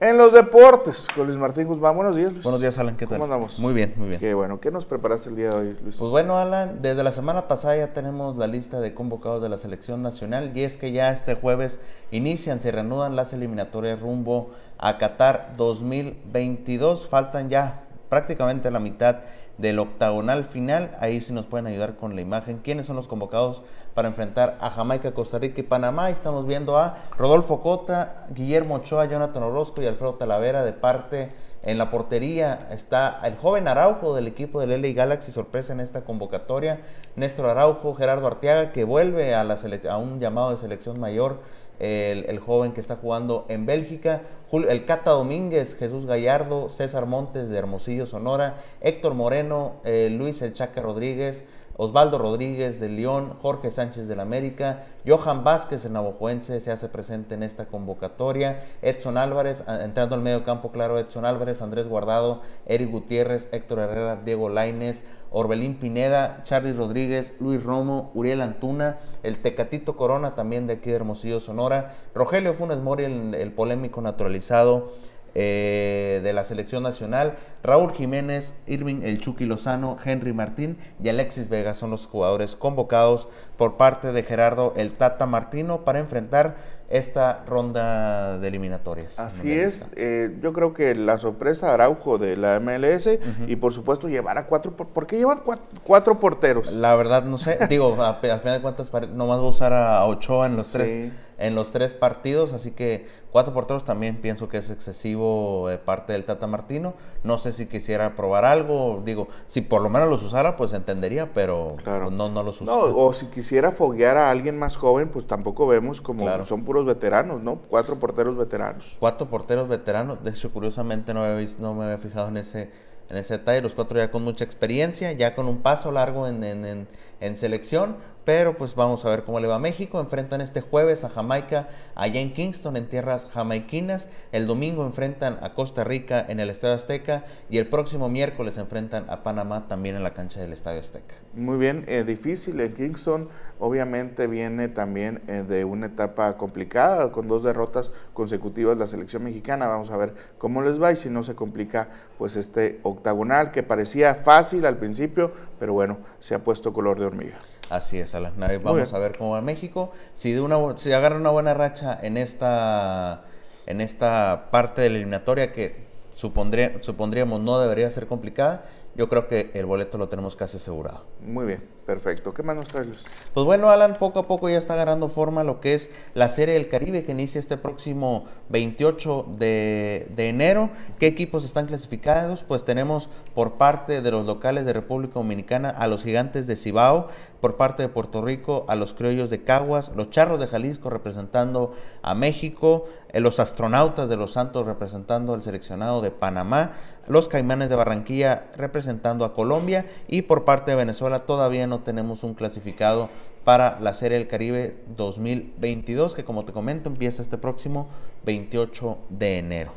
En 0.00 0.18
los 0.18 0.32
deportes, 0.32 1.06
con 1.14 1.26
Luis 1.26 1.38
Martín 1.38 1.68
Guzmán. 1.68 1.94
Buenos 1.94 2.16
días, 2.16 2.32
Luis. 2.32 2.42
Buenos 2.42 2.60
días, 2.60 2.76
Alan. 2.78 2.96
¿Qué 2.96 3.06
tal? 3.06 3.18
¿Cómo 3.18 3.32
andamos? 3.32 3.60
Muy 3.60 3.72
bien, 3.72 3.94
muy 3.96 4.08
bien. 4.08 4.20
Qué 4.20 4.34
bueno. 4.34 4.60
¿Qué 4.60 4.72
nos 4.72 4.86
preparaste 4.86 5.30
el 5.30 5.36
día 5.36 5.50
de 5.50 5.56
hoy, 5.56 5.78
Luis? 5.82 5.98
Pues 5.98 6.10
bueno, 6.10 6.36
Alan, 6.36 6.82
desde 6.82 7.04
la 7.04 7.12
semana 7.12 7.46
pasada 7.46 7.76
ya 7.76 7.92
tenemos 7.92 8.36
la 8.36 8.48
lista 8.48 8.80
de 8.80 8.92
convocados 8.92 9.40
de 9.40 9.48
la 9.48 9.56
selección 9.56 10.02
nacional 10.02 10.50
y 10.54 10.64
es 10.64 10.76
que 10.76 10.90
ya 10.90 11.12
este 11.12 11.36
jueves 11.36 11.78
inician, 12.10 12.60
se 12.60 12.72
reanudan 12.72 13.14
las 13.14 13.32
eliminatorias 13.32 14.00
rumbo 14.00 14.50
a 14.78 14.98
Qatar 14.98 15.54
2022. 15.56 17.08
Faltan 17.08 17.48
ya 17.48 17.84
prácticamente 18.14 18.70
la 18.70 18.78
mitad 18.78 19.22
del 19.58 19.80
octagonal 19.80 20.44
final. 20.44 20.96
Ahí 21.00 21.20
sí 21.20 21.32
nos 21.32 21.46
pueden 21.46 21.66
ayudar 21.66 21.96
con 21.96 22.14
la 22.14 22.20
imagen. 22.20 22.60
¿Quiénes 22.62 22.86
son 22.86 22.94
los 22.94 23.08
convocados 23.08 23.64
para 23.92 24.06
enfrentar 24.06 24.56
a 24.60 24.70
Jamaica, 24.70 25.12
Costa 25.14 25.40
Rica 25.40 25.58
y 25.58 25.64
Panamá? 25.64 26.10
Estamos 26.10 26.46
viendo 26.46 26.78
a 26.78 26.94
Rodolfo 27.18 27.60
Cota, 27.60 28.28
Guillermo 28.32 28.76
Ochoa, 28.76 29.06
Jonathan 29.06 29.42
Orozco 29.42 29.82
y 29.82 29.88
Alfredo 29.88 30.14
Talavera 30.14 30.64
de 30.64 30.72
parte 30.72 31.32
en 31.64 31.76
la 31.76 31.90
portería. 31.90 32.56
Está 32.70 33.18
el 33.24 33.36
joven 33.36 33.66
Araujo 33.66 34.14
del 34.14 34.28
equipo 34.28 34.60
del 34.60 34.80
LA 34.80 34.92
Galaxy, 34.92 35.32
sorpresa 35.32 35.72
en 35.72 35.80
esta 35.80 36.02
convocatoria. 36.02 36.82
Néstor 37.16 37.46
Araujo, 37.46 37.96
Gerardo 37.96 38.28
Arteaga, 38.28 38.70
que 38.70 38.84
vuelve 38.84 39.34
a, 39.34 39.42
la 39.42 39.58
a 39.90 39.96
un 39.96 40.20
llamado 40.20 40.52
de 40.52 40.58
selección 40.58 41.00
mayor 41.00 41.40
el, 41.78 42.38
joven 42.38 42.72
que 42.72 42.80
está 42.80 42.96
jugando 42.96 43.46
en 43.48 43.66
Bélgica, 43.66 44.22
el 44.52 44.84
Cata 44.84 45.10
Domínguez, 45.10 45.76
Jesús 45.76 46.06
Gallardo, 46.06 46.68
César 46.68 47.06
Montes 47.06 47.48
de 47.48 47.58
Hermosillo, 47.58 48.06
Sonora, 48.06 48.62
Héctor 48.80 49.14
Moreno, 49.14 49.74
eh, 49.84 50.08
Luis 50.10 50.42
El 50.42 50.54
Chaca 50.54 50.80
Rodríguez, 50.80 51.44
Osvaldo 51.76 52.18
Rodríguez 52.18 52.78
de 52.78 52.88
León, 52.88 53.34
Jorge 53.42 53.70
Sánchez 53.70 54.06
del 54.06 54.20
América, 54.20 54.84
Johan 55.06 55.42
Vázquez, 55.42 55.84
el 55.84 55.92
navajoense, 55.92 56.60
se 56.60 56.70
hace 56.70 56.88
presente 56.88 57.34
en 57.34 57.42
esta 57.42 57.66
convocatoria, 57.66 58.64
Edson 58.80 59.18
Álvarez, 59.18 59.64
entrando 59.66 60.14
al 60.14 60.22
medio 60.22 60.44
campo, 60.44 60.70
claro, 60.70 60.98
Edson 60.98 61.24
Álvarez, 61.24 61.62
Andrés 61.62 61.88
Guardado, 61.88 62.42
Eric 62.66 62.90
Gutiérrez, 62.90 63.48
Héctor 63.50 63.80
Herrera, 63.80 64.20
Diego 64.24 64.48
Laines, 64.48 65.02
Orbelín 65.36 65.74
Pineda, 65.80 66.42
Charlie 66.44 66.72
Rodríguez, 66.72 67.34
Luis 67.40 67.60
Romo, 67.60 68.12
Uriel 68.14 68.40
Antuna, 68.40 68.98
el 69.24 69.42
Tecatito 69.42 69.96
Corona 69.96 70.36
también 70.36 70.68
de 70.68 70.74
aquí 70.74 70.90
de 70.90 70.96
Hermosillo, 70.96 71.40
Sonora, 71.40 71.96
Rogelio 72.14 72.54
Funes 72.54 72.78
Mori, 72.78 73.04
el, 73.04 73.52
polémico 73.52 74.00
naturalizado 74.00 74.92
eh, 75.34 76.20
de 76.22 76.32
la 76.32 76.44
selección 76.44 76.82
nacional, 76.82 77.36
Raúl 77.62 77.92
Jiménez, 77.92 78.54
Irving 78.66 79.02
El 79.02 79.20
Chucky 79.20 79.46
Lozano, 79.46 79.98
Henry 80.04 80.32
Martín 80.32 80.78
y 81.02 81.08
Alexis 81.08 81.48
Vega 81.48 81.74
son 81.74 81.90
los 81.90 82.06
jugadores 82.06 82.56
convocados 82.56 83.28
por 83.56 83.76
parte 83.76 84.12
de 84.12 84.22
Gerardo 84.22 84.74
El 84.76 84.92
Tata 84.92 85.26
Martino 85.26 85.84
para 85.84 85.98
enfrentar 85.98 86.56
esta 86.88 87.42
ronda 87.46 88.38
de 88.38 88.46
eliminatorias. 88.46 89.18
Así 89.18 89.52
es, 89.52 89.88
eh, 89.96 90.36
yo 90.40 90.52
creo 90.52 90.74
que 90.74 90.94
la 90.94 91.18
sorpresa 91.18 91.74
Araujo 91.74 92.18
de 92.18 92.36
la 92.36 92.60
MLS 92.60 93.08
y 93.48 93.56
por 93.56 93.72
supuesto 93.72 94.08
llevar 94.08 94.38
a 94.38 94.46
cuatro, 94.46 94.76
¿por 94.76 95.06
qué 95.06 95.16
llevan 95.16 95.40
cuatro, 95.82 96.20
porteros? 96.20 96.72
La 96.72 96.94
verdad 96.94 97.24
no 97.24 97.38
sé, 97.38 97.58
digo, 97.68 98.00
al 98.00 98.20
final 98.20 98.40
de 98.40 98.60
cuentas 98.60 98.92
nomás 99.12 99.38
va 99.38 99.42
a 99.42 99.48
usar 99.48 99.72
a 99.72 100.04
Ochoa 100.04 100.46
en 100.46 100.56
los 100.56 100.70
tres 100.70 101.12
en 101.38 101.54
los 101.54 101.70
tres 101.70 101.94
partidos, 101.94 102.52
así 102.52 102.70
que 102.70 103.06
cuatro 103.32 103.52
porteros 103.52 103.84
también 103.84 104.16
pienso 104.16 104.48
que 104.48 104.58
es 104.58 104.70
excesivo 104.70 105.68
de 105.68 105.78
parte 105.78 106.12
del 106.12 106.24
Tata 106.24 106.46
Martino. 106.46 106.94
No 107.22 107.38
sé 107.38 107.52
si 107.52 107.66
quisiera 107.66 108.14
probar 108.16 108.44
algo, 108.44 109.02
digo, 109.04 109.28
si 109.48 109.60
por 109.60 109.82
lo 109.82 109.90
menos 109.90 110.08
los 110.08 110.22
usara, 110.22 110.56
pues 110.56 110.72
entendería, 110.72 111.32
pero 111.34 111.76
pues, 111.82 112.12
no, 112.12 112.28
no 112.28 112.42
los 112.42 112.60
usa. 112.60 112.74
No, 112.74 112.80
o 112.82 113.12
si 113.12 113.26
quisiera 113.26 113.72
foguear 113.72 114.16
a 114.16 114.30
alguien 114.30 114.58
más 114.58 114.76
joven, 114.76 115.08
pues 115.08 115.26
tampoco 115.26 115.66
vemos 115.66 116.00
como 116.00 116.44
son 116.44 116.64
puros 116.64 116.84
veteranos, 116.84 117.42
¿no? 117.42 117.60
Cuatro 117.68 117.98
porteros 117.98 118.36
veteranos. 118.36 118.96
Cuatro 119.00 119.28
porteros 119.28 119.68
veteranos, 119.68 120.22
de 120.22 120.30
hecho, 120.30 120.52
curiosamente 120.52 121.14
no, 121.14 121.24
no 121.58 121.74
me 121.74 121.84
había 121.84 121.98
fijado 121.98 122.28
en 122.28 122.36
ese 122.36 122.70
en 123.10 123.16
ese 123.18 123.38
detalle, 123.38 123.60
los 123.60 123.74
cuatro 123.74 123.98
ya 123.98 124.10
con 124.10 124.24
mucha 124.24 124.44
experiencia, 124.44 125.12
ya 125.12 125.34
con 125.34 125.46
un 125.46 125.60
paso 125.60 125.92
largo 125.92 126.26
en, 126.26 126.42
en, 126.42 126.64
en 126.64 126.88
selección, 127.36 127.96
pero 128.24 128.56
pues 128.56 128.74
vamos 128.74 129.04
a 129.04 129.10
ver 129.10 129.24
cómo 129.24 129.38
le 129.38 129.46
va 129.46 129.56
a 129.56 129.58
México. 129.58 130.00
Enfrentan 130.00 130.40
este 130.40 130.60
jueves 130.60 131.04
a 131.04 131.10
Jamaica 131.10 131.68
allá 131.94 132.20
en 132.20 132.32
Kingston, 132.32 132.76
en 132.76 132.88
tierras 132.88 133.26
jamaiquinas. 133.26 134.08
El 134.32 134.46
domingo 134.46 134.86
enfrentan 134.86 135.38
a 135.42 135.52
Costa 135.52 135.84
Rica 135.84 136.24
en 136.26 136.40
el 136.40 136.48
Estadio 136.48 136.74
Azteca. 136.74 137.24
Y 137.50 137.58
el 137.58 137.68
próximo 137.68 138.08
miércoles 138.08 138.56
enfrentan 138.56 139.04
a 139.10 139.22
Panamá 139.22 139.68
también 139.68 139.96
en 139.96 140.02
la 140.02 140.14
cancha 140.14 140.40
del 140.40 140.52
Estadio 140.52 140.80
Azteca. 140.80 141.16
Muy 141.34 141.58
bien, 141.58 141.84
eh, 141.86 142.04
difícil 142.04 142.58
en 142.60 142.72
Kingston. 142.72 143.28
Obviamente 143.58 144.26
viene 144.26 144.68
también 144.68 145.22
eh, 145.26 145.44
de 145.46 145.64
una 145.64 145.86
etapa 145.86 146.36
complicada, 146.38 147.12
con 147.12 147.28
dos 147.28 147.42
derrotas 147.42 147.92
consecutivas 148.14 148.78
la 148.78 148.86
selección 148.86 149.22
mexicana. 149.22 149.66
Vamos 149.66 149.90
a 149.90 149.96
ver 149.98 150.14
cómo 150.38 150.62
les 150.62 150.82
va 150.82 150.92
y 150.92 150.96
si 150.96 151.10
no 151.10 151.22
se 151.22 151.34
complica 151.34 151.88
pues 152.16 152.36
este 152.36 152.80
octagonal 152.82 153.50
que 153.50 153.62
parecía 153.62 154.14
fácil 154.14 154.64
al 154.64 154.78
principio, 154.78 155.32
pero 155.64 155.72
bueno, 155.72 155.96
se 156.20 156.34
ha 156.34 156.44
puesto 156.44 156.74
color 156.74 157.00
de 157.00 157.06
hormiga. 157.06 157.38
Así 157.70 157.98
es, 157.98 158.14
Alan. 158.14 158.34
Vamos 158.62 158.92
a 158.92 158.98
ver 158.98 159.16
cómo 159.16 159.30
va 159.30 159.40
México. 159.40 159.92
Si, 160.12 160.30
de 160.30 160.42
una, 160.42 160.58
si 160.76 160.92
agarra 160.92 161.16
una 161.16 161.30
buena 161.30 161.54
racha 161.54 161.98
en 162.02 162.18
esta, 162.18 163.24
en 163.64 163.80
esta 163.80 164.48
parte 164.50 164.82
de 164.82 164.90
la 164.90 164.96
eliminatoria 164.96 165.54
que 165.54 165.86
supondríamos 166.10 167.40
no 167.40 167.58
debería 167.58 167.90
ser 167.90 168.06
complicada, 168.06 168.66
yo 168.94 169.08
creo 169.08 169.26
que 169.26 169.52
el 169.54 169.64
boleto 169.64 169.96
lo 169.96 170.10
tenemos 170.10 170.36
casi 170.36 170.58
asegurado. 170.58 171.06
Muy 171.22 171.46
bien. 171.46 171.73
Perfecto. 171.86 172.32
¿Qué 172.32 172.42
más 172.42 172.56
nos 172.56 172.68
traes, 172.68 172.88
Pues 173.34 173.44
bueno, 173.44 173.68
Alan, 173.68 173.96
poco 173.98 174.18
a 174.18 174.26
poco 174.26 174.48
ya 174.48 174.56
está 174.56 174.72
agarrando 174.72 175.08
forma 175.10 175.44
lo 175.44 175.60
que 175.60 175.74
es 175.74 175.90
la 176.14 176.30
Serie 176.30 176.54
del 176.54 176.68
Caribe 176.68 177.04
que 177.04 177.12
inicia 177.12 177.38
este 177.38 177.58
próximo 177.58 178.24
28 178.48 179.26
de, 179.36 180.06
enero. 180.16 180.70
¿Qué 180.98 181.06
equipos 181.06 181.44
están 181.44 181.66
clasificados? 181.66 182.42
Pues 182.42 182.64
tenemos 182.64 183.10
por 183.34 183.54
parte 183.54 184.00
de 184.00 184.10
los 184.10 184.24
locales 184.24 184.64
de 184.64 184.72
República 184.72 185.14
Dominicana 185.14 185.68
a 185.68 185.86
los 185.86 186.02
Gigantes 186.04 186.46
de 186.46 186.56
Cibao, 186.56 187.08
por 187.44 187.58
parte 187.58 187.82
de 187.82 187.90
Puerto 187.90 188.22
Rico 188.22 188.64
a 188.68 188.74
los 188.74 188.94
Criollos 188.94 189.28
de 189.28 189.44
Caguas, 189.44 189.92
los 189.94 190.08
Charros 190.08 190.40
de 190.40 190.46
Jalisco 190.46 190.88
representando 190.88 191.74
a 192.00 192.14
México, 192.14 192.86
eh, 193.12 193.20
los 193.20 193.38
Astronautas 193.38 194.08
de 194.08 194.16
los 194.16 194.32
Santos 194.32 194.64
representando 194.64 195.34
al 195.34 195.42
seleccionado 195.42 196.00
de 196.00 196.10
Panamá, 196.10 196.72
los 197.06 197.28
Caimanes 197.28 197.68
de 197.68 197.76
Barranquilla 197.76 198.46
representando 198.56 199.26
a 199.26 199.34
Colombia 199.34 199.84
y 200.08 200.22
por 200.22 200.46
parte 200.46 200.70
de 200.70 200.78
Venezuela 200.78 201.26
todavía 201.26 201.66
no 201.66 201.73
tenemos 201.80 202.24
un 202.24 202.34
clasificado 202.34 203.08
para 203.44 203.78
la 203.80 203.94
Serie 203.94 204.18
del 204.18 204.26
Caribe 204.26 204.76
2022 204.96 206.14
que 206.14 206.24
como 206.24 206.44
te 206.44 206.52
comento 206.52 206.88
empieza 206.88 207.22
este 207.22 207.38
próximo 207.38 207.88
28 208.24 208.98
de 209.10 209.38
enero. 209.38 209.72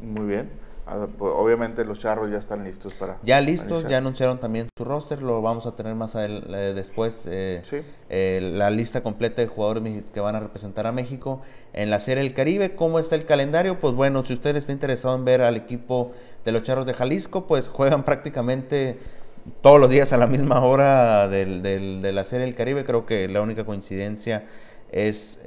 Muy 0.00 0.26
bien. 0.26 0.62
Ah, 0.84 1.06
pues, 1.16 1.32
obviamente 1.34 1.84
los 1.84 2.00
charros 2.00 2.30
ya 2.30 2.38
están 2.38 2.64
listos 2.64 2.94
para. 2.94 3.18
Ya 3.22 3.40
listos, 3.40 3.86
ya 3.88 3.98
anunciaron 3.98 4.40
también 4.40 4.68
su 4.76 4.84
roster, 4.84 5.22
lo 5.22 5.40
vamos 5.40 5.66
a 5.66 5.76
tener 5.76 5.94
más 5.94 6.16
eh, 6.16 6.72
después. 6.74 7.22
Eh, 7.26 7.62
eh, 8.08 8.40
la 8.42 8.70
lista 8.70 9.02
completa 9.02 9.42
de 9.42 9.48
jugadores 9.48 10.02
que 10.12 10.20
van 10.20 10.34
a 10.34 10.40
representar 10.40 10.88
a 10.88 10.92
México 10.92 11.40
en 11.72 11.88
la 11.88 12.00
Serie 12.00 12.24
del 12.24 12.34
Caribe. 12.34 12.74
¿Cómo 12.74 12.98
está 12.98 13.14
el 13.14 13.26
calendario? 13.26 13.78
Pues 13.78 13.94
bueno, 13.94 14.24
si 14.24 14.34
usted 14.34 14.56
está 14.56 14.72
interesado 14.72 15.14
en 15.14 15.24
ver 15.24 15.42
al 15.42 15.56
equipo 15.56 16.10
de 16.44 16.50
los 16.50 16.64
charros 16.64 16.84
de 16.84 16.94
Jalisco, 16.94 17.46
pues 17.46 17.68
juegan 17.72 18.04
prácticamente 18.04 18.98
todos 19.60 19.80
los 19.80 19.90
días 19.90 20.12
a 20.12 20.16
la 20.16 20.26
misma 20.26 20.60
hora 20.60 21.28
del, 21.28 21.62
de 21.62 22.12
la 22.12 22.24
Serie 22.24 22.46
del 22.46 22.54
Caribe. 22.54 22.84
Creo 22.84 23.06
que 23.06 23.28
la 23.28 23.42
única 23.42 23.64
coincidencia 23.64 24.44
es 24.90 25.40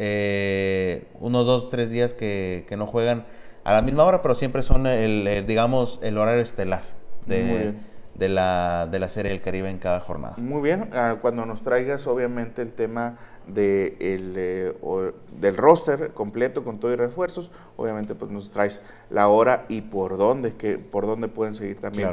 unos 1.19 1.45
dos, 1.45 1.69
tres 1.69 1.89
días 1.89 2.13
que, 2.13 2.65
que 2.67 2.77
no 2.77 2.87
juegan 2.87 3.25
a 3.63 3.73
la 3.73 3.81
misma 3.81 4.03
hora, 4.03 4.21
pero 4.21 4.35
siempre 4.35 4.61
son 4.61 4.85
el, 4.85 5.45
digamos, 5.47 5.99
el 6.03 6.17
horario 6.17 6.41
estelar 6.41 6.83
de, 7.25 7.73
de, 8.13 8.29
la, 8.29 8.87
de 8.91 8.99
la 8.99 9.09
Serie 9.09 9.31
del 9.31 9.41
Caribe 9.41 9.69
en 9.69 9.79
cada 9.79 9.99
jornada. 9.99 10.35
Muy 10.37 10.61
bien, 10.61 10.89
ah, 10.93 11.17
cuando 11.21 11.45
nos 11.45 11.63
traigas 11.63 12.05
obviamente 12.05 12.61
el 12.61 12.73
tema 12.73 13.17
de 13.47 13.97
el, 13.99 14.33
eh, 14.37 14.73
del 15.39 15.57
roster 15.57 16.11
completo 16.13 16.63
con 16.63 16.79
todo 16.79 16.93
y 16.93 16.95
refuerzos, 16.95 17.51
obviamente 17.75 18.15
pues 18.15 18.31
nos 18.31 18.51
traes 18.51 18.83
la 19.09 19.27
hora 19.27 19.65
y 19.69 19.81
por 19.81 20.17
dónde, 20.17 20.53
que, 20.53 20.77
por 20.77 21.05
dónde 21.05 21.27
pueden 21.27 21.55
seguir 21.55 21.79
también 21.79 22.11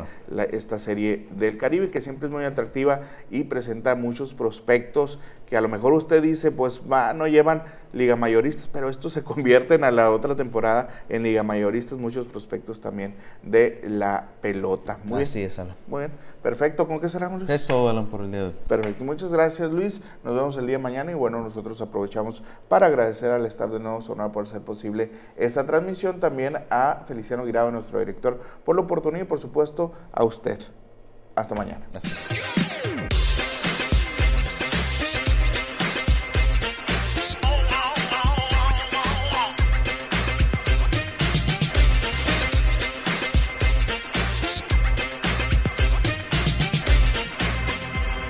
esta 0.51 0.79
serie 0.79 1.29
del 1.31 1.59
Caribe, 1.59 1.91
que 1.91 2.01
siempre 2.01 2.27
es 2.27 2.33
muy 2.33 2.45
atractiva 2.45 3.01
y 3.31 3.45
presenta 3.45 3.95
muchos 3.95 4.35
prospectos 4.35 5.19
que 5.53 5.59
a 5.59 5.61
lo 5.61 5.69
mejor 5.69 5.93
usted 5.93 6.23
dice, 6.23 6.51
pues 6.51 6.81
va, 6.91 7.13
no 7.13 7.27
llevan 7.27 7.65
liga 7.93 8.17
mayoristas, 8.17 8.69
pero 8.69 8.89
estos 8.89 9.13
se 9.13 9.23
convierten 9.33 9.85
a 9.85 9.91
la 9.91 10.11
otra 10.11 10.35
temporada 10.35 10.89
en 11.11 11.25
liga 11.25 11.43
mayoristas, 11.43 11.99
muchos 11.99 12.27
prospectos 12.27 12.81
también 12.81 13.15
de 13.43 13.85
la 13.87 14.29
pelota. 14.41 14.99
Muy 15.05 15.25
Así 15.25 15.43
es, 15.43 15.59
Alan. 15.59 15.77
Muy 15.89 15.99
bien, 15.99 16.13
perfecto. 16.43 16.89
¿Con 16.89 17.01
qué 17.01 17.11
cerramos, 17.11 17.41
Luis? 17.41 17.51
Es 17.51 17.67
todo, 17.67 17.91
Alan, 17.91 18.07
por 18.07 18.23
el 18.23 18.31
día 18.31 18.41
de 18.41 18.47
hoy. 18.47 18.55
Perfecto, 18.67 19.05
muchas 19.05 19.31
gracias, 19.31 19.71
Luis. 19.71 20.01
Nos 20.25 20.35
vemos 20.35 20.57
el 20.57 20.67
día 20.67 20.79
de 20.79 20.83
mañana 20.83 21.13
y 21.13 21.15
bueno, 21.15 21.43
nosotros 21.43 21.83
aprovechamos 21.83 22.43
para 22.71 22.87
agradecer 22.87 23.31
al 23.31 23.45
staff 23.45 23.71
de 23.73 23.79
Nuevo 23.79 24.01
Sonora 24.01 24.33
por 24.33 24.45
hacer 24.45 24.63
posible 24.63 25.11
esta 25.37 25.67
transmisión, 25.67 26.19
también 26.19 26.61
Feliciano 27.07 27.45
Guirado, 27.45 27.71
nuestro 27.71 27.99
director, 27.99 28.41
por 28.65 28.77
la 28.77 28.83
oportunidad 28.83 29.25
y 29.25 29.29
por 29.29 29.41
supuesto 29.41 29.93
a 30.13 30.25
usted. 30.25 30.59
Hasta 31.35 31.55
mañana. 31.55 31.87